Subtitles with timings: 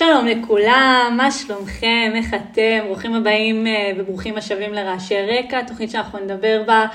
[0.00, 2.78] שלום לכולם, מה שלומכם, איך אתם?
[2.86, 6.86] ברוכים הבאים אה, וברוכים השבים לרעשי רקע, תוכנית שאנחנו נדבר בה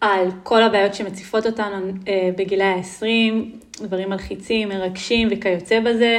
[0.00, 1.76] על כל הבעיות שמציפות אותנו
[2.08, 3.04] אה, בגילי ה-20,
[3.82, 6.18] דברים מלחיצים, מרגשים וכיוצא בזה.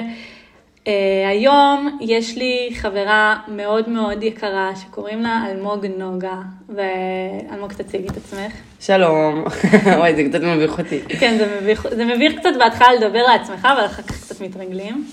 [0.84, 0.88] Uh,
[1.29, 8.54] היום יש לי חברה מאוד מאוד יקרה שקוראים לה אלמוג נוגה, ואלמוג תציגי את עצמך.
[8.80, 9.43] שלום,
[9.98, 11.02] וואי זה קצת מביך אותי.
[11.19, 15.05] כן, זה מביך, זה מביך קצת בהתחלה לדבר לעצמך, אבל אחר כך קצת מתרגלים.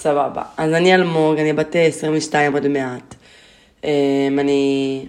[0.00, 0.42] סבבה.
[0.56, 3.14] אז אני אלמוג, אני בת 22 עוד מעט.
[3.82, 3.84] Um,
[4.38, 5.06] אני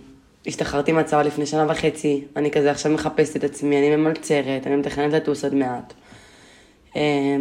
[0.47, 5.13] השתחררתי מהצבא לפני שנה וחצי, אני כזה עכשיו מחפשת את עצמי, אני ממלצרת, אני מתכננת
[5.13, 5.93] לטוס עוד מעט.
[6.93, 6.97] Um,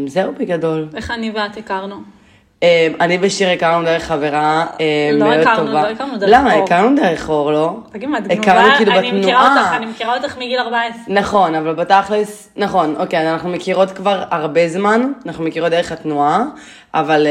[0.07, 0.89] זהו בגדול.
[0.95, 1.97] איך אני ואת הכרנו?
[2.63, 5.83] אמ, אני ושיר הכרנו דרך חברה אמ, לא מאוד הכרנו, טובה.
[5.83, 6.55] לא הכרנו דרך למה?
[6.55, 6.65] אור.
[6.65, 7.77] הכרנו דרך אור, לא?
[7.93, 8.77] תגיד מה, את הכרנו גנובה?
[8.77, 9.59] כאילו אני מכירה.
[9.59, 11.01] אותך, אני מכירה אותך מגיל 14.
[11.09, 16.45] נכון, אבל בתכלס, נכון, אוקיי, אנחנו מכירות כבר הרבה זמן, אנחנו מכירות דרך התנועה,
[16.95, 17.27] אבל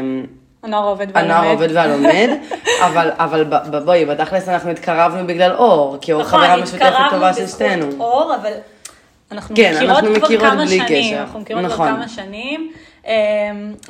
[0.00, 0.24] אמ,
[0.62, 1.30] הנוער עובד והלומד.
[1.30, 2.28] הנוער עובד והלומד,
[2.86, 3.44] אבל, אבל
[3.84, 7.60] בואי, בתכלס אנחנו התקרבנו בגלל אור, כי אור נכון, חברה משותפת התקרבנו טובה של בזכות
[7.68, 7.86] שתינו.
[8.00, 8.52] אור, אבל
[9.32, 11.16] אנחנו כן, מכירות אנחנו כבר מכירות כמה שנים.
[11.18, 11.88] אנחנו מכירות כבר נכון.
[11.88, 12.72] כמה שנים.
[13.06, 13.10] אמ,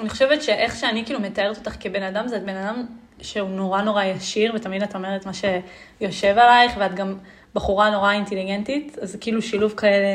[0.01, 2.83] אני חושבת שאיך שאני כאילו מתארת אותך כבן אדם, זה את בן אדם
[3.21, 7.15] שהוא נורא נורא ישיר, ותמיד את אומרת מה שיושב עלייך, ואת גם
[7.55, 10.07] בחורה נורא אינטליגנטית, אז כאילו שילוב כאלה,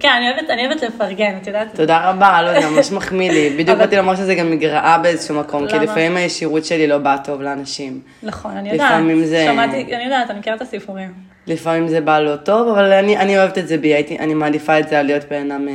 [0.00, 1.74] כן, אני אוהבת, אני אוהבת לפרגן, את יודעת?
[1.74, 3.50] תודה רבה, לא, זה ממש מחמיא לי.
[3.58, 5.78] בדיוק באתי לומר שזה גם מגרעה באיזשהו מקום, כי?
[5.78, 8.00] לפעמים הישירות שלי לא באה טוב לאנשים.
[8.22, 8.90] נכון, אני יודעת.
[8.90, 11.12] לפעמים זה- שמעתי, אני יודעת, אני מכירה את הסיפורים.
[11.46, 14.88] לפעמים זה בא לא טוב, אבל אני, אני אוהבת את זה בי, אני מעדיפה את
[14.88, 15.74] זה על להיות בן אדם אה,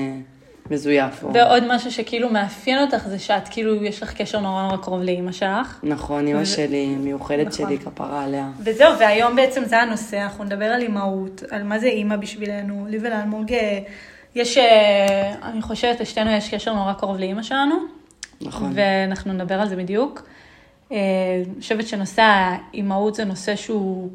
[0.72, 1.24] מזויף.
[1.24, 1.34] או...
[1.34, 5.32] ועוד משהו שכאילו מאפיין אותך זה שאת כאילו, יש לך קשר נורא נורא קרוב לאימא
[5.32, 5.80] שלך.
[5.84, 7.68] נכון, אמא שלי, מיוחדת נכון.
[7.68, 8.50] שלי, כפרה עליה.
[8.60, 12.86] וזהו, והיום בעצם זה הנושא, אנחנו נדבר על אימהות, על מה זה אימא בשבילנו.
[12.90, 13.80] לי ולאלמוג אה,
[14.36, 17.76] יש, אה, אני חושבת, לשתינו יש קשר נורא קרוב לאימא שלנו.
[18.42, 18.72] נכון.
[18.76, 20.28] ואנחנו נדבר על זה בדיוק.
[20.92, 20.98] אה,
[21.46, 24.10] אני חושבת שנושא האימהות זה נושא שהוא,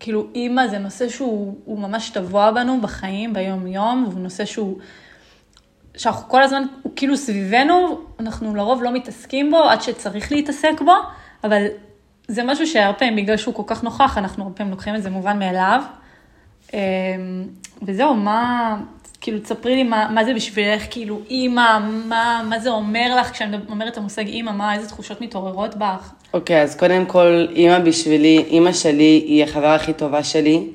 [0.00, 4.78] כאילו אימא זה נושא שהוא הוא ממש טבוע בנו בחיים, ביום-יום, והוא נושא שהוא,
[5.98, 10.92] שאנחנו כל הזמן, הוא כאילו סביבנו, אנחנו לרוב לא מתעסקים בו עד שצריך להתעסק בו,
[11.44, 11.66] אבל
[12.28, 15.10] זה משהו שהרבה פעמים, בגלל שהוא כל כך נוכח, אנחנו הרבה פעמים לוקחים את זה
[15.10, 15.82] מובן מאליו.
[16.74, 16.80] אה,
[17.82, 18.76] וזהו, מה,
[19.20, 21.78] כאילו, תספרי לי מה, מה זה בשבילך, כאילו, אימא,
[22.08, 26.12] מה, מה זה אומר לך כשאני אומרת את המושג אימא, מה, איזה תחושות מתעוררות בך?
[26.34, 30.66] אוקיי, אז קודם כל, אימא בשבילי, אימא שלי היא החברה הכי טובה שלי,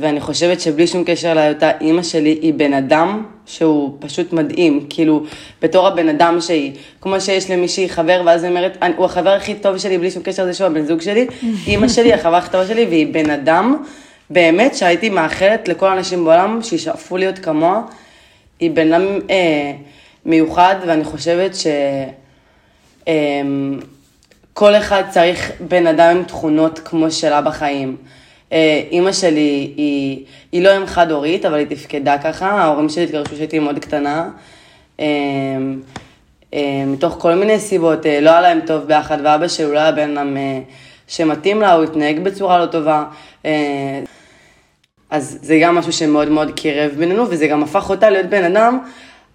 [0.00, 5.22] ואני חושבת שבלי שום קשר להיותה אימא שלי, היא בן אדם שהוא פשוט מדהים, כאילו,
[5.62, 9.54] בתור הבן אדם שהיא, כמו שיש למישהי חבר, ואז היא אומרת, "אני- הוא החבר הכי
[9.54, 11.26] טוב שלי, בלי שום קשר לזה שהוא הבן זוג שלי,
[11.66, 13.76] אימא שלי החברה הכי טובה שלי, והיא בן אדם,
[14.30, 17.82] באמת שהייתי מאחלת לכל האנשים בעולם שישאפו להיות כמוה.
[18.60, 19.72] היא בן אדם אה,
[20.26, 21.66] מיוחד, ואני חושבת ש...
[23.08, 23.12] אה,
[24.52, 27.96] כל אחד צריך בן אדם עם תכונות כמו שלה בחיים.
[28.52, 33.34] אה, אימא שלי היא, היא לא אם חד-הורית, אבל היא תפקדה ככה, ההורים שלי התגרשו
[33.34, 34.28] כשהייתי מאוד קטנה.
[35.00, 35.06] אה,
[36.54, 39.92] אה, מתוך כל מיני סיבות, לא היה להם טוב ביחד, ואבא שלי הוא לא היה
[39.92, 40.60] בן אדם אה,
[41.08, 43.04] שמתאים לה, הוא התנהג בצורה לא טובה.
[45.10, 48.78] אז זה גם משהו שמאוד מאוד קירב בינינו, וזה גם הפך אותה להיות בן אדם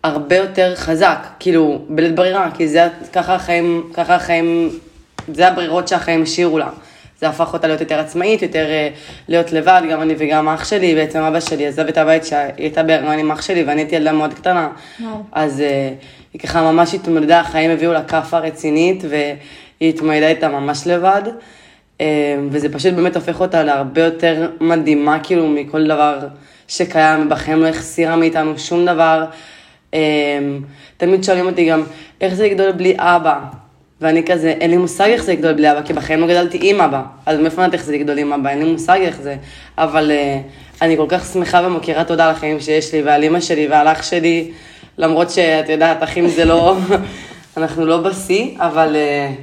[0.03, 4.69] הרבה יותר חזק, כאילו, בלית ברירה, כי זה, ככה החיים, ככה החיים,
[5.33, 6.69] זה הברירות שהחיים השאירו לה.
[7.21, 8.89] זה הפך אותה להיות יותר עצמאית, יותר אה,
[9.27, 12.83] להיות לבד, גם אני וגם אח שלי, בעצם אבא שלי עזב את הבית שהיא הייתה
[12.83, 14.69] בהריון עם אח שלי, ואני הייתי ילדה מאוד קטנה.
[14.99, 15.23] וואו.
[15.31, 15.93] אז אה,
[16.33, 21.21] היא ככה ממש התמודדה, החיים הביאו לה כאפה רצינית, והיא התמודדה איתה ממש לבד.
[22.01, 26.19] אה, וזה פשוט באמת הופך אותה להרבה יותר מדהימה, כאילו, מכל דבר
[26.67, 29.25] שקיים, בחיים לא החסירה מאיתנו שום דבר.
[30.97, 31.83] תמיד שואלים אותי גם,
[32.21, 33.60] איך זה לגדול בלי אבא?
[34.01, 36.81] ואני כזה, אין לי מושג איך זה לגדול בלי אבא, כי בחיים לא גדלתי עם
[36.81, 37.01] אבא.
[37.25, 38.49] אז מאיפה יודעת איך זה לגדול עם אבא?
[38.49, 39.35] אין לי מושג איך זה.
[39.77, 43.67] אבל uh, אני כל כך שמחה ומוקירה תודה על החיים שיש לי, ועל אמא שלי
[43.67, 44.51] ועל אח שלי,
[44.97, 46.75] למרות שאת יודעת, אחים זה לא,
[47.57, 49.41] אנחנו לא בשיא, אבל uh,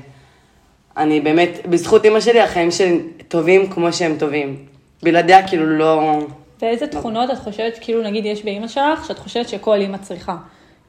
[0.97, 4.56] אני באמת, בזכות אמא שלי, החיים שלי טובים כמו שהם טובים.
[5.03, 6.21] בלעדיה כאילו לא...
[6.62, 10.37] ואיזה תכונות את חושבת, כאילו נגיד יש באימא שלך, שאת חושבת שכל אימא צריכה?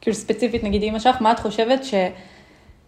[0.02, 1.94] כאילו ספציפית נגיד אימא שלך, מה את חושבת ש,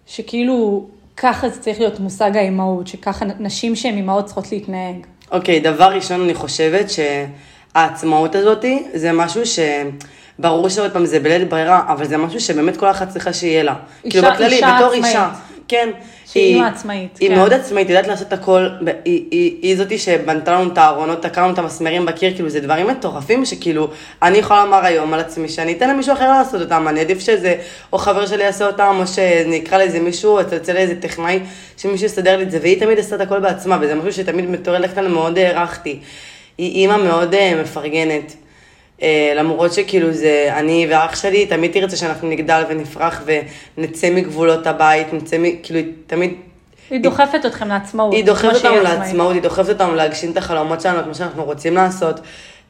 [0.08, 0.86] שכאילו
[1.18, 4.96] ככה זה צריך להיות מושג האימהות, שככה נשים שהן אימהות צריכות להתנהג?
[5.32, 6.86] אוקיי, דבר ראשון, אני חושבת
[7.76, 9.60] שהעצמאות הזאת זה משהו ש...
[10.40, 13.74] ברור שעוד פעם זה בלית ברירה, אבל זה משהו שבאמת כל אחת צריכה שיהיה לה.
[14.06, 15.06] אישה- כאילו בכללי, אישה בתור עצמאית.
[15.06, 15.30] אישה.
[15.72, 15.90] כן.
[16.26, 17.36] שהיא אימא עצמאית, היא כן.
[17.36, 21.22] מאוד עצמאית, היא יודעת לעשות הכל, ב- היא, היא, היא זאתי שבנתה לנו את הארונות,
[21.22, 23.90] תקעה לנו את המסמרים בקיר, כאילו זה דברים מטורפים שכאילו,
[24.22, 27.56] אני יכולה לומר היום על עצמי שאני אתן למישהו אחר לעשות אותם, אני עדיף שזה,
[27.94, 31.40] או חבר שלי יעשה אותם, או שנקרא לאיזה מישהו, או אצל איזה טכנאי,
[31.78, 34.76] שמישהו יסדר לי את זה, והיא תמיד עשתה את הכל בעצמה, וזה משהו שתמיד בתור
[34.76, 36.00] ילדה קטנה מאוד הערכתי.
[36.58, 38.36] היא אימא מאוד אה, מפרגנת.
[39.02, 43.24] אה, למרות שכאילו זה, אני ואח שלי, תמיד תרצה שאנחנו נגדל ונפרח
[43.78, 46.34] ונצא מגבולות הבית, נצא, מ- כאילו, תמיד...
[46.90, 48.14] היא דוחפת אתכם לעצמאות.
[48.14, 48.84] היא דוחפת אותנו.
[48.84, 52.20] לעצמאות, היא דוחפת אותנו להגשים את החלומות שלנו, את מה שאנחנו רוצים לעשות.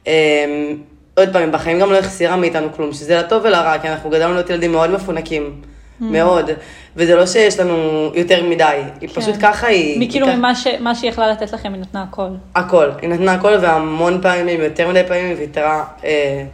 [0.06, 0.72] אה,
[1.14, 4.50] עוד פעם, בחיים גם לא החסירה מאיתנו כלום, שזה לטוב ולרע, כי אנחנו גדלנו להיות
[4.50, 5.71] ילדים מאוד מפונקים.
[6.10, 6.50] מאוד.
[6.96, 7.74] וזה לא שיש לנו
[8.14, 8.64] יותר מדי,
[9.00, 9.98] היא פשוט ככה היא...
[9.98, 12.28] מי כאילו היא ככה- ממה ש- מה שהיא יכלה לתת לכם, היא נתנה הכל.
[12.54, 12.90] הכל.
[13.02, 16.44] היא נתנה הכל, והמון פעמים, יותר מדי פעמים, היא ויתרה, אה,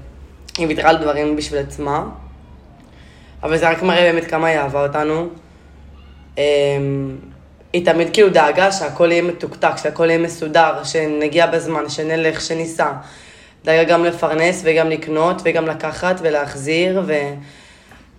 [0.58, 2.04] היא ויתרה על דברים בשביל עצמה.
[3.42, 5.26] אבל זה רק מראה באמת כמה היא אהבה אותנו.
[6.38, 6.44] אה,
[7.72, 12.92] היא תמיד כאילו דאגה שהכל יהיה מתוקתק, שהכל יהיה מסודר, שנגיע בזמן, שנלך, שניסע.
[13.64, 17.34] דאגה גם לפרנס וגם לקנות וגם לקחת ולהחזיר, ובאמת...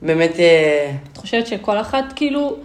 [0.08, 2.56] אה, את חושבת שכל אחת כאילו,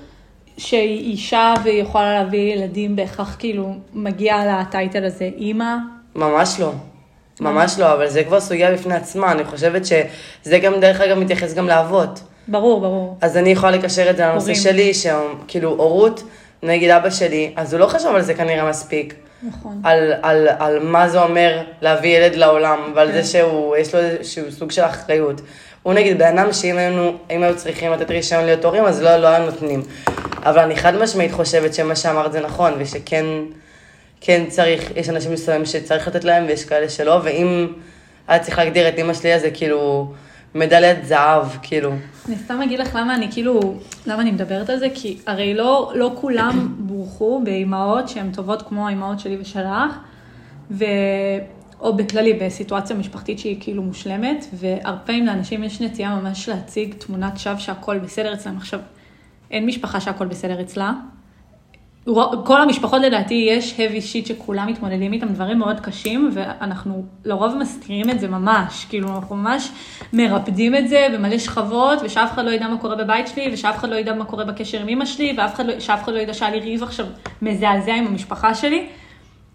[0.59, 5.77] שהיא אישה והיא יכולה להביא ילדים, בהכרח כאילו מגיעה לטייטל הזה אימא?
[6.15, 6.73] ממש לא.
[7.41, 11.55] ממש לא, אבל זה כבר סוגיה בפני עצמה, אני חושבת שזה גם, דרך אגב, מתייחס
[11.55, 12.21] גם לאבות.
[12.49, 13.19] ברור, ברור.
[13.21, 14.55] אז אני יכולה לקשר את זה לנושא.
[14.55, 16.23] שלי, שכאילו הורות,
[16.63, 19.15] נגיד אבא שלי, אז הוא לא חשב על זה כנראה מספיק.
[19.43, 19.81] נכון.
[19.85, 23.23] על, על, על מה זה אומר להביא ילד לעולם, ועל כן.
[23.23, 25.41] זה שהוא, יש לו איזשהו סוג של אחריות.
[25.85, 29.27] הוא נגיד בן אדם שאם היינו, היו צריכים לתת רישיון להיות הורים, אז לא, לא
[29.27, 29.83] היו נותנים.
[30.43, 33.25] אבל אני חד משמעית חושבת שמה שאמרת זה נכון, ושכן
[34.21, 37.67] כן צריך, יש אנשים מסוימים שצריך לתת להם, ויש כאלה שלא, ואם
[38.29, 40.13] היה צריך להגדיר את אימא שלי, אז זה כאילו
[40.55, 41.93] מדליית זהב, כאילו.
[42.29, 43.75] אני סתם אגיד לך למה אני כאילו,
[44.07, 48.87] למה אני מדברת על זה, כי הרי לא, לא כולם בורכו באימהות שהן טובות כמו
[48.87, 49.99] האימהות שלי ושלך,
[50.71, 50.85] ו...
[51.85, 57.39] או בכללי בסיטואציה משפחתית שהיא כאילו מושלמת, והרבה פעמים לאנשים יש נטייה ממש להציג תמונת
[57.39, 58.57] שווא שהכל בסדר אצלם.
[58.57, 58.81] עכשיו,
[59.51, 60.93] אין משפחה שהכל בסדר אצלה.
[62.45, 68.11] כל המשפחות לדעתי יש heavy shit שכולם מתמודדים איתם, דברים מאוד קשים, ואנחנו לרוב מסתירים
[68.11, 69.71] את זה ממש, כאילו אנחנו ממש
[70.13, 73.89] מרפדים את זה במלא שכבות, ושאף אחד לא ידע מה קורה בבית שלי, ושאף אחד
[73.89, 75.73] לא ידע מה קורה בקשר עם אמא שלי, ושאף אחד לא,
[76.03, 77.07] אחד לא ידע שהיה לי ריב עכשיו
[77.43, 78.87] מזעזע עם המשפחה שלי.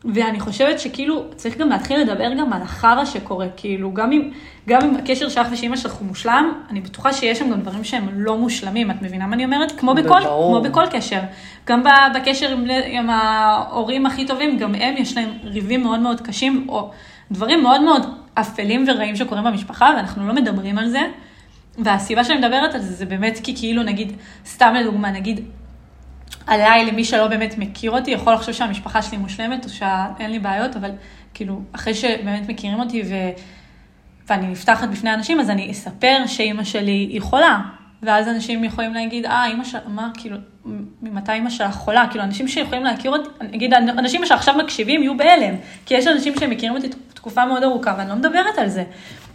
[0.06, 4.31] ואני חושבת שכאילו צריך גם להתחיל לדבר גם על החרא שקורה, כאילו גם אם,
[4.69, 8.07] גם אם הקשר שלך ושאימא שלך הוא מושלם, אני בטוחה שיש שם גם דברים שהם
[8.13, 9.72] לא מושלמים, את מבינה מה אני אומרת?
[9.80, 10.22] כמו בכל.
[10.22, 11.19] כמו בכל קשר.
[11.68, 11.84] גם
[12.16, 16.92] בקשר עם, עם ההורים הכי טובים, גם הם יש להם ריבים מאוד מאוד קשים, או
[17.31, 21.02] דברים מאוד מאוד אפלים ורעים שקורים במשפחה, ואנחנו לא מדברים על זה.
[21.78, 24.13] והסיבה שאני מדברת על זה, זה באמת כי כאילו נגיד,
[24.45, 25.40] סתם לדוגמה, נגיד
[26.50, 30.75] עליי, למי שלא באמת מכיר אותי, יכול לחשוב שהמשפחה שלי מושלמת או שאין לי בעיות,
[30.75, 30.92] אבל
[31.34, 33.13] כאילו, אחרי שבאמת מכירים אותי ו...
[34.28, 37.62] ואני נפתחת בפני אנשים, אז אני אספר שאימא שלי היא חולה.
[38.04, 40.38] ואז אנשים יכולים להגיד, אה, אימא שלך, מה, כאילו,
[41.01, 42.06] ממתי אימא שלך חולה?
[42.10, 45.56] כאילו, אנשים שיכולים להכיר אותי, נגיד, אנשים שעכשיו מקשיבים יהיו בהלם.
[45.86, 48.84] כי יש אנשים שמכירים אותי תקופה מאוד ארוכה, ואני לא מדברת על זה.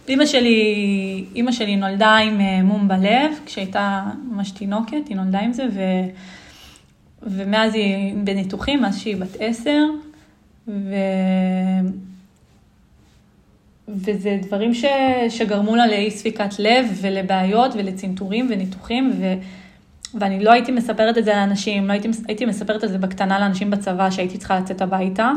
[0.07, 5.53] אימא שלי, אימא שלי נולדה עם אה, מום בלב, כשהייתה ממש תינוקת, היא נולדה עם
[5.53, 5.79] זה, ו...
[7.25, 9.83] ומאז היא בניתוחים, מאז שהיא בת עשר,
[10.67, 10.95] ו...
[13.87, 14.85] וזה דברים ש...
[15.29, 19.33] שגרמו לה לאי ספיקת לב ולבעיות ולצנתורים וניתוחים, ו...
[20.19, 23.71] ואני לא הייתי מספרת את זה לאנשים, לא הייתי, הייתי מספרת את זה בקטנה לאנשים
[23.71, 25.31] בצבא שהייתי צריכה לצאת הביתה.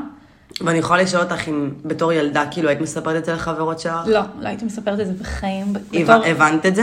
[0.60, 3.94] ואני יכולה לשאול אותך אם בתור ילדה, כאילו, היית מספרת את זה לחברות שלך?
[4.06, 5.72] לא, לא הייתי מספרת את זה בחיים.
[5.72, 6.82] בתור- הבנת את זה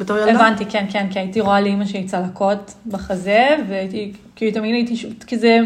[0.00, 0.32] בתור ילדה?
[0.32, 5.38] הבנתי, כן, כן, כי הייתי רואה לאמא שלי צלקות בחזה, והייתי, כאילו תמיד הייתי, כי
[5.38, 5.60] זה,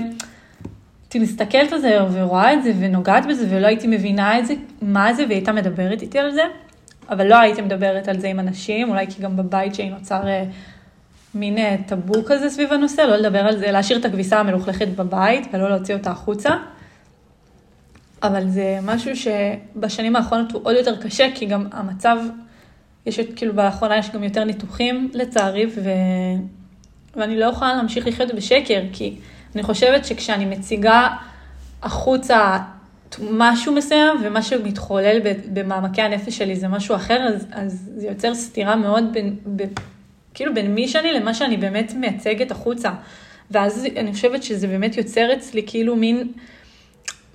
[1.03, 5.15] הייתי מסתכלת על זה ורואה את זה ונוגעת בזה, ולא הייתי מבינה את זה, מה
[5.15, 6.43] זה, והיא הייתה מדברת איתי על זה,
[7.09, 10.45] אבל לא הייתי מדברת על זה עם אנשים, אולי כי גם בבית שלי נוצר אה,
[11.35, 15.49] מין אה, טאבו כזה סביב הנושא, לא לדבר על זה, להשאיר את הכביסה המלוכלכת בבית
[15.53, 16.51] ולא להוציא אותה החוצה.
[18.23, 22.17] אבל זה משהו שבשנים האחרונות הוא עוד יותר קשה, כי גם המצב,
[23.07, 25.91] יש, את- כאילו באחרונה יש גם יותר ניתוחים לצערי, ו...
[27.17, 29.15] ואני לא יכולה להמשיך לחיות בשקר, כי
[29.55, 31.09] אני חושבת שכשאני מציגה
[31.83, 32.59] החוצה
[33.31, 35.19] משהו מסוים, ומה שמתחולל
[35.53, 39.63] במעמקי הנפש שלי זה משהו אחר, אז, אז זה יוצר סתירה מאוד בין, ב,
[40.35, 42.91] כאילו בין מי שאני למה שאני באמת מייצגת החוצה.
[43.51, 46.33] ואז אני חושבת שזה באמת יוצר אצלי כאילו מין...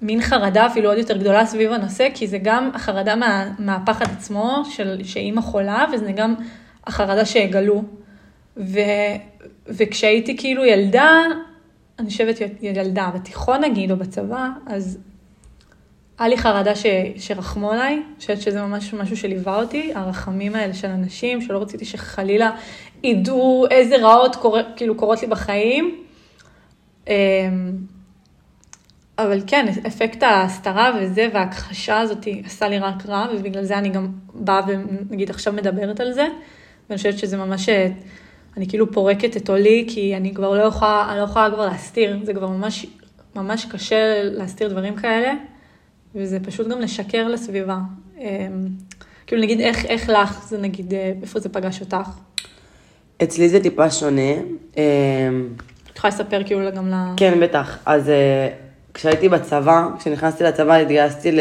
[0.01, 4.63] מין חרדה אפילו עוד יותר גדולה סביב הנושא, כי זה גם החרדה מה, מהפחד עצמו
[4.69, 6.35] של שאימא חולה, וזה גם
[6.87, 7.83] החרדה שיגלו.
[8.57, 8.79] ו,
[9.67, 11.21] וכשהייתי כאילו ילדה,
[11.99, 14.99] אני חושבת ילדה בתיכון נגיד, או בצבא, אז
[16.19, 16.85] היה לי חרדה ש,
[17.17, 21.85] שרחמו עליי, אני חושבת שזה ממש משהו שליווה אותי, הרחמים האלה של אנשים, שלא רציתי
[21.85, 22.51] שחלילה
[23.03, 24.57] ידעו איזה רעות קור...
[24.75, 26.03] כאילו קורות לי בחיים.
[29.19, 34.07] אבל כן, אפקט ההסתרה וזה, וההכחשה הזאת עשה לי רק רע, ובגלל זה אני גם
[34.33, 36.27] באה ונגיד עכשיו מדברת על זה,
[36.89, 37.69] ואני חושבת שזה ממש,
[38.57, 42.19] אני כאילו פורקת את עולי, כי אני כבר לא יכולה, אני לא יכולה כבר להסתיר,
[42.23, 42.85] זה כבר ממש,
[43.35, 45.33] ממש קשה להסתיר דברים כאלה.
[46.15, 47.77] וזה פשוט גם לשקר לסביבה.
[48.17, 48.25] אמ,
[49.27, 52.09] כאילו נגיד איך, איך לך זה נגיד, אה, איפה זה פגש אותך?
[53.23, 54.31] אצלי זה טיפה שונה.
[54.77, 54.83] אמ,
[55.91, 56.93] את יכולה לספר כאילו גם ל...
[57.17, 57.77] כן, בטח.
[57.85, 58.49] אז אה,
[58.95, 61.37] כשהייתי בצבא, כשנכנסתי לצבא התגייסתי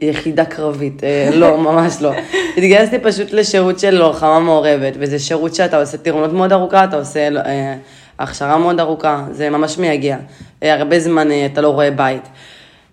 [0.00, 1.04] ליחידה קרבית.
[1.04, 2.12] אה, לא, ממש לא.
[2.56, 7.28] התגייסתי פשוט לשירות של לוחמה מעורבת, וזה שירות שאתה עושה טירונות מאוד ארוכה, אתה עושה
[8.18, 10.16] הכשרה מאוד ארוכה, זה ממש מייגע.
[10.62, 12.22] הרבה זמן אתה לא רואה בית.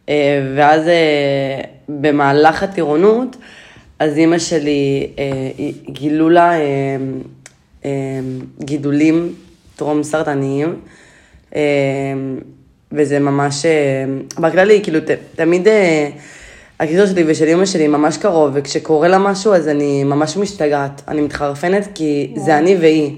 [0.09, 3.35] אה, ואז אה, במהלך הטירונות,
[3.99, 6.51] אז אימא שלי, אה, גילו לה
[8.59, 9.33] גידולים
[9.75, 10.75] טרום סרטניים,
[12.91, 13.65] וזה ממש,
[14.39, 15.05] בכללי, כאילו, ת,
[15.35, 15.67] תמיד
[16.79, 21.01] הקיצור שלי ושל אימא שלי ממש קרוב, וכשקורה לה משהו, אז אני ממש משתגעת.
[21.07, 22.45] אני מתחרפנת, כי וואו.
[22.45, 23.15] זה אני והיא.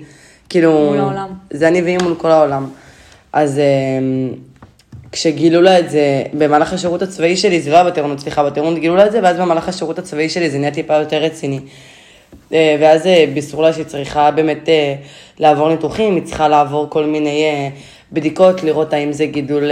[0.49, 0.71] כאילו...
[0.71, 1.29] מול העולם.
[1.53, 2.69] זה אני והיא מול כל העולם.
[3.33, 3.61] אז
[5.11, 8.95] כשגילו לה את זה, במהלך השירות הצבאי שלי, זה לא היה בטירונות, סליחה, בטירונות גילו
[8.95, 11.59] לה את זה, ואז במהלך השירות הצבאי שלי זה נהיה טיפה יותר רציני.
[12.53, 14.95] אה, ואז אה, בישרו לה שהיא צריכה באמת אה,
[15.39, 17.45] לעבור ניתוחים, היא צריכה לעבור כל מיני
[18.11, 19.63] בדיקות, לראות האם זה גידול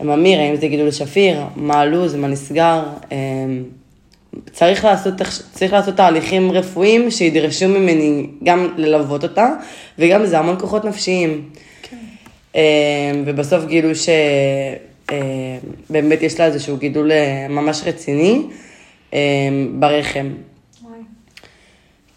[0.00, 2.82] ממיר, האם זה גידול שפיר, מה הלו"ז, מה נסגר.
[4.52, 5.14] צריך לעשות,
[5.52, 9.48] צריך לעשות תהליכים רפואיים שידרשו ממני גם ללוות אותה,
[9.98, 11.50] וגם זה המון כוחות נפשיים.
[12.54, 12.60] אמ,
[13.26, 15.12] ובסוף גילו שבאמת
[16.20, 18.42] אמ, יש לה איזשהו גידול אה, ממש רציני
[19.12, 19.18] אמ,
[19.72, 20.28] ברחם.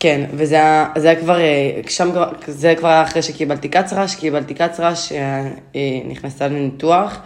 [0.01, 2.09] כן, וזה היה כבר, אה, שם
[2.47, 7.19] זה כבר היה אחרי שקיבלתי קצרש, קיבלתי קצרש, אה, היא נכנסה לניתוח.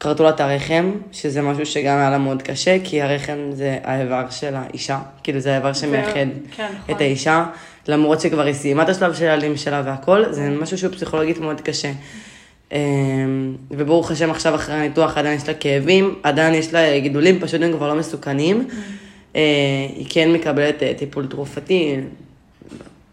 [0.00, 4.30] כרתו לה את הרחם, שזה משהו שגם היה לה מאוד קשה, כי הרחם זה האיבר
[4.30, 6.94] של האישה, כאילו זה האיבר שמאחד כן, נכון.
[6.94, 7.46] את האישה.
[7.88, 11.60] למרות שכבר היא סיימה את השלב של הלים שלה והכל, זה משהו שהוא פסיכולוגית מאוד
[11.60, 11.92] קשה.
[12.72, 12.78] אמ,
[13.70, 17.72] וברוך השם עכשיו אחרי הניתוח עדיין יש לה כאבים, עדיין יש לה גידולים, פשוט הם
[17.72, 18.68] כבר לא מסוכנים.
[19.36, 19.40] אה,
[19.96, 21.96] היא כן מקבלת אה, טיפול תרופתי,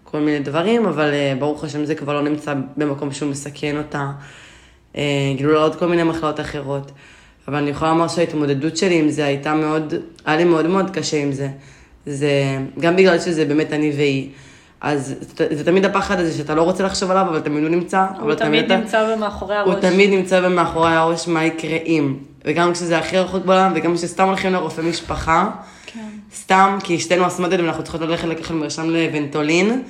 [0.03, 4.11] כל מיני דברים, אבל אה, ברוך השם זה כבר לא נמצא במקום שהוא מסכן אותה.
[5.35, 6.91] גילו לה עוד כל מיני מחלות אחרות.
[7.47, 9.93] אבל אני יכולה לומר שההתמודדות שלי עם זה הייתה מאוד,
[10.25, 11.49] היה לי מאוד מאוד קשה עם זה.
[12.05, 12.31] זה
[12.79, 14.29] גם בגלל שזה באמת אני והיא.
[14.81, 15.15] אז
[15.51, 18.05] זה תמיד הפחד הזה שאתה לא רוצה לחשוב עליו, אבל תמיד הוא נמצא.
[18.19, 19.73] הוא תמיד נמצא במאחורי הראש.
[19.73, 22.15] הוא תמיד נמצא במאחורי הראש, מה יקרה אם.
[22.45, 25.49] וגם כשזה הכי רחוק בעולם, וגם כשסתם הולכים לרופא משפחה,
[25.95, 26.09] כן.
[26.35, 29.83] סתם, כי שתינו אסמדות ואנחנו צריכות ללכת לקחת מרשם לוונטולין,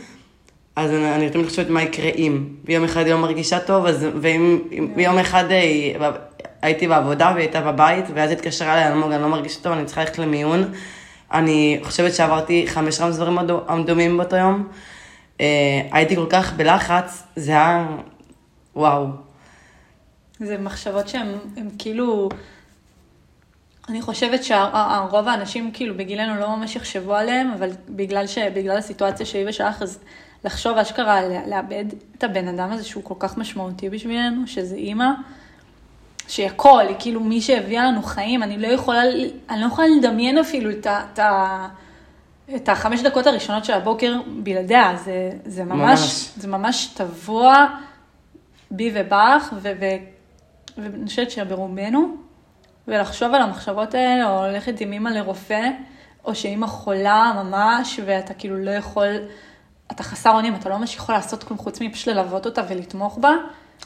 [0.76, 2.46] אז אני, אני תמיד חושבת מה יקרה אם.
[2.66, 5.00] ויום אחד היא לא מרגישה טוב, אז, ואם כן.
[5.00, 5.96] יום אחד היא,
[6.62, 10.18] הייתי בעבודה והיא הייתה בבית, ואז התקשרה אליי, אני לא מרגישה טוב, אני צריכה ללכת
[10.18, 10.72] למיון.
[11.32, 13.38] אני חושבת שעברתי חמש רמז דברים
[13.86, 14.68] דומים באותו יום.
[15.42, 17.88] אה, הייתי כל כך בלחץ, זה היה
[18.76, 19.08] וואו.
[20.40, 21.28] זה מחשבות שהן
[21.78, 22.30] כאילו,
[23.90, 29.26] אני חושבת שרוב האנשים כאילו בגילנו לא ממש יחשבו עליהם, אבל בגלל, ש, בגלל הסיטואציה
[29.26, 30.00] שלי ושלך, אז
[30.44, 31.86] לחשוב אשכרה לאבד
[32.18, 35.10] את הבן אדם הזה שהוא כל כך משמעותי בשבילנו, שזה אימא.
[36.28, 39.02] שהיא הכל, היא כאילו מי שהביאה לנו חיים, אני לא יכולה,
[39.50, 41.20] אני לא יכולה לדמיין אפילו את, את,
[42.56, 47.66] את החמש דקות הראשונות של הבוקר בלעדיה, זה, זה ממש, ממש, זה ממש טבוע
[48.72, 52.18] בי ובך, ואני חושבת שברובנו,
[52.88, 55.70] ולחשוב על המחשבות האלה, או ללכת עם אימא לרופא,
[56.26, 59.08] או שאימא חולה ממש, ואתה כאילו לא יכול,
[59.92, 63.32] אתה חסר אונים, אתה לא ממש יכול לעשות כלום חוץ מפשוט ללוות אותה ולתמוך בה.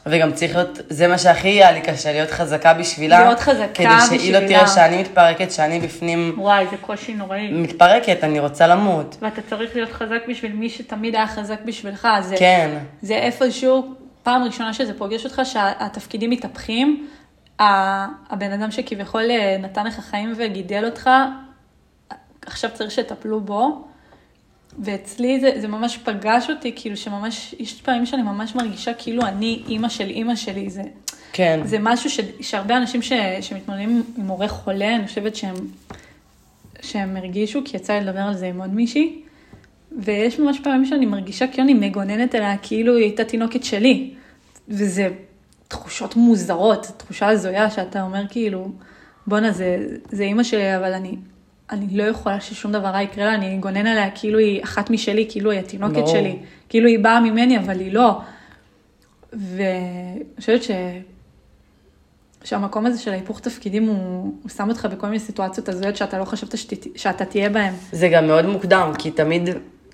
[0.06, 3.24] וגם צריך להיות, זה מה שהכי היה לי קשה, להיות חזקה בשבילה.
[3.24, 4.08] להיות חזקה בשבילה.
[4.08, 6.36] כדי שהיא לא תראה שאני מתפרקת, שאני בפנים...
[6.38, 7.52] וואי, זה קושי נוראי.
[7.52, 9.18] מתפרקת, אני רוצה למות.
[9.22, 12.08] ואתה צריך להיות חזק בשביל מי שתמיד היה חזק בשבילך.
[12.22, 12.78] זה, כן.
[13.02, 17.08] זה איפשהו, פעם ראשונה שזה פוגש אותך, שהתפקידים מתהפכים.
[17.60, 21.10] הבן אדם שכביכול אה, נתן לך חיים וגידל אותך,
[22.46, 23.86] עכשיו צריך שתטפלו בו.
[24.80, 29.64] ואצלי זה, זה ממש פגש אותי, כאילו שממש, יש פעמים שאני ממש מרגישה כאילו אני
[29.68, 30.82] אימא של אימא שלי, זה,
[31.34, 31.60] כן.
[31.64, 35.56] זה משהו ש, שהרבה אנשים ש, שמתמודדים עם הורה חולה, אני חושבת שהם,
[36.82, 39.22] שהם הרגישו, כי יצא לי לדבר על זה עם עוד מישהי,
[39.98, 44.14] ויש ממש פעמים שאני מרגישה כאילו אני מגוננת עליה כאילו היא הייתה תינוקת שלי.
[44.68, 45.10] וזה
[45.70, 48.72] תחושות מוזרות, תחושה הזויה שאתה אומר כאילו,
[49.28, 49.78] בואנה זה,
[50.12, 51.16] זה אימא שלי, אבל אני,
[51.72, 55.28] אני לא יכולה ששום דבר רע יקרה לה, אני אגונן עליה כאילו היא אחת משלי,
[55.30, 56.08] כאילו היא התינוקת ברור.
[56.08, 58.22] שלי, כאילו היא באה ממני, אבל היא לא.
[59.34, 60.72] ואני חושבת ש...
[62.44, 66.26] שהמקום הזה של ההיפוך תפקידים הוא, הוא שם אותך בכל מיני סיטואציות הזויות שאתה לא
[66.26, 67.74] חשבת שת, שאתה תהיה בהן.
[67.92, 69.50] זה גם מאוד מוקדם, כי תמיד,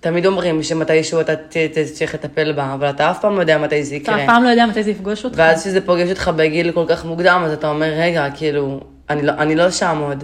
[0.06, 1.34] תמיד אומרים שמתישהו אתה
[1.74, 4.24] תצטרך לטפל בה, אבל אתה אף פעם לא יודע מתי זה אתה יקרה.
[4.24, 5.38] אף פעם לא יודע מתי זה יפגוש אותך.
[5.38, 9.32] ואז כשזה פוגש אותך בגיל כל כך מוקדם, אז אתה אומר, רגע, כאילו, אני לא,
[9.38, 10.24] אני לא שם עוד.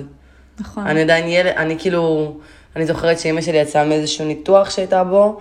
[0.59, 0.87] נכון.
[0.87, 2.35] אני עדיין ילד, אני כאילו,
[2.75, 5.39] אני זוכרת שאימא שלי יצאה מאיזשהו ניתוח שהייתה בו,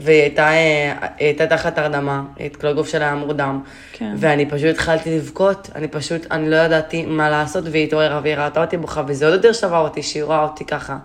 [0.00, 3.60] והיא הייתה, אה, הייתה תחת הרדמה, את כל הגוף שלה היה מורדם.
[3.92, 4.14] כן.
[4.18, 8.60] ואני פשוט התחלתי לבכות, אני פשוט, אני לא ידעתי מה לעשות, והיא התעוררה והיא ראתה
[8.60, 10.96] אותי בוכה, וזה עוד יותר שבר אותי שהיא רואה אותי ככה.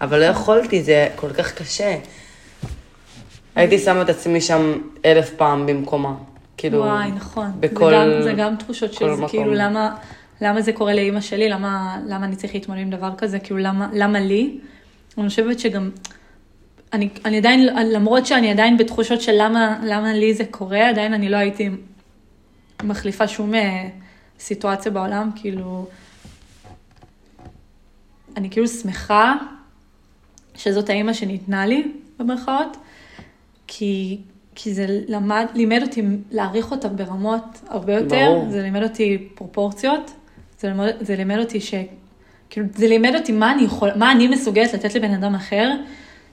[0.00, 1.98] אבל לא יכולתי, זה כל כך קשה.
[3.56, 4.72] הייתי שמה את עצמי שם
[5.04, 6.14] אלף פעם במקומה.
[6.56, 7.50] כאילו, וואי, נכון.
[7.60, 7.90] בכל...
[7.90, 9.28] זה גם, זה גם תחושות של מקום.
[9.28, 9.96] כאילו למה,
[10.40, 13.88] למה זה קורה לאימא שלי, למה, למה אני צריך להתמודד עם דבר כזה, כאילו למה,
[13.92, 14.58] למה לי?
[15.18, 15.90] אני חושבת שגם,
[16.92, 21.28] אני, אני עדיין, למרות שאני עדיין בתחושות של למה, למה לי זה קורה, עדיין אני
[21.28, 21.70] לא הייתי
[22.82, 23.88] מחליפה שום אה,
[24.40, 25.86] סיטואציה בעולם, כאילו,
[28.36, 29.34] אני כאילו שמחה
[30.58, 32.76] שזאת האימא שניתנה לי, במרכאות,
[33.66, 34.18] כי,
[34.54, 38.50] כי זה למד, לימד אותי להעריך אותה ברמות הרבה יותר, ברור.
[38.50, 40.10] זה לימד אותי פרופורציות,
[40.60, 41.74] זה לימד, זה לימד אותי ש...
[42.50, 45.70] כאילו, זה לימד אותי מה אני יכול, מה אני מסוגלת לתת לבן אדם אחר,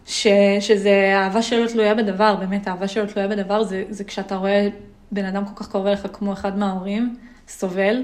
[0.05, 0.27] ש,
[0.60, 4.67] שזה אהבה שלא תלויה בדבר, באמת, אהבה שלא תלויה בדבר, זה, זה כשאתה רואה
[5.12, 7.15] בן אדם כל כך קרוב אליך כמו אחד מההורים,
[7.48, 8.03] סובל,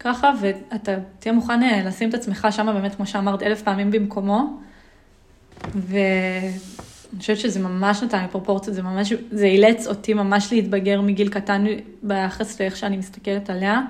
[0.00, 4.60] ככה, ואתה תהיה מוכן אה, לשים את עצמך שם באמת, כמו שאמרת, אלף פעמים במקומו,
[5.74, 11.28] ואני חושבת שזה ממש נתן לי פרופורציות, זה ממש, זה אילץ אותי ממש להתבגר מגיל
[11.28, 11.64] קטן
[12.02, 13.80] ביחס לאיך שאני מסתכלת עליה.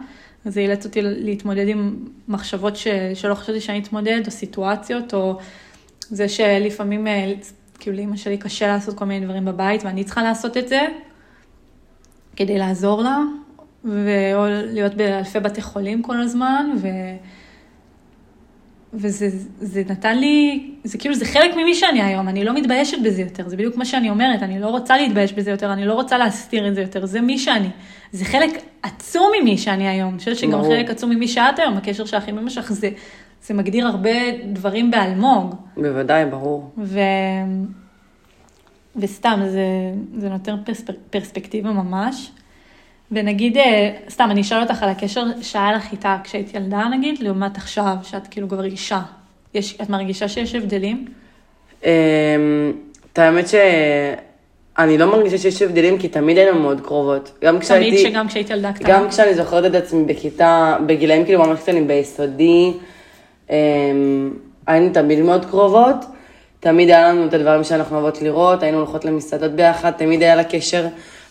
[0.45, 1.97] זה אילץ אותי להתמודד עם
[2.29, 5.39] מחשבות ש, שלא חשבתי שאני אתמודד, או סיטואציות, או
[6.01, 7.33] זה שלפעמים, אה,
[7.79, 10.81] כאילו לאמא שלי קשה לעשות כל מיני דברים בבית, ואני צריכה לעשות את זה
[12.37, 13.19] כדי לעזור לה,
[13.85, 16.89] ו- או להיות באלפי בתי חולים כל הזמן, ו...
[18.95, 19.29] וזה
[19.61, 23.49] זה נתן לי, זה כאילו, זה חלק ממי שאני היום, אני לא מתביישת בזה יותר,
[23.49, 26.69] זה בדיוק מה שאני אומרת, אני לא רוצה להתבייש בזה יותר, אני לא רוצה להסתיר
[26.69, 27.69] את זה יותר, זה מי שאני.
[28.13, 28.51] זה חלק
[28.83, 30.63] עצום ממי שאני היום, אני חושבת שגם.
[30.63, 32.91] חלק עצום ממי שאת היום, הקשר שלך עם אמא שלך, זה,
[33.43, 34.11] זה מגדיר הרבה
[34.53, 36.71] דברים באלמוג, בוודאי, ברור.
[36.79, 37.01] ו...
[38.97, 39.67] וסתם, זה,
[40.17, 40.91] זה נותן פרספ...
[41.11, 42.31] פרספקטיבה ממש.
[43.13, 47.57] ונגיד, אה, סתם, אני אשאל אותך על הקשר שהיה לך איתה כשהיית ילדה, נגיד, לעומת
[47.57, 49.01] עכשיו, שאת כאילו כבר אישה.
[49.55, 51.07] יש, את מרגישה שיש הבדלים?
[51.85, 51.91] אמ,
[53.13, 57.39] את האמת שאני לא מרגישה שיש הבדלים, כי תמיד היינו מאוד קרובות.
[57.45, 57.97] גם כשהייתי...
[57.97, 58.89] תמיד שגם כשהיית ילדה קטנה?
[58.89, 62.73] גם כשאני זוכרת את עצמי בכיתה, בגילאים כאילו ממש קטנים ביסודי,
[63.51, 63.57] אמ,
[64.67, 65.97] היינו תמיד מאוד קרובות.
[66.61, 70.45] תמיד היה לנו את הדברים שאנחנו אוהבות לראות, היינו הולכות למסעדות ביחד, תמיד היה לה
[70.45, 70.87] קשר.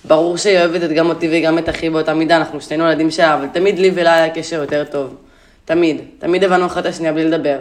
[0.06, 3.34] ברור שהיא אוהבת את גם אותי וגם את אחי באותה מידה, אנחנו שנינו ילדים שלה,
[3.34, 5.16] אבל תמיד לי ולה היה קשר יותר טוב.
[5.66, 6.02] תמיד.
[6.20, 7.58] תמיד הבנו אחת השנייה בלי לדבר.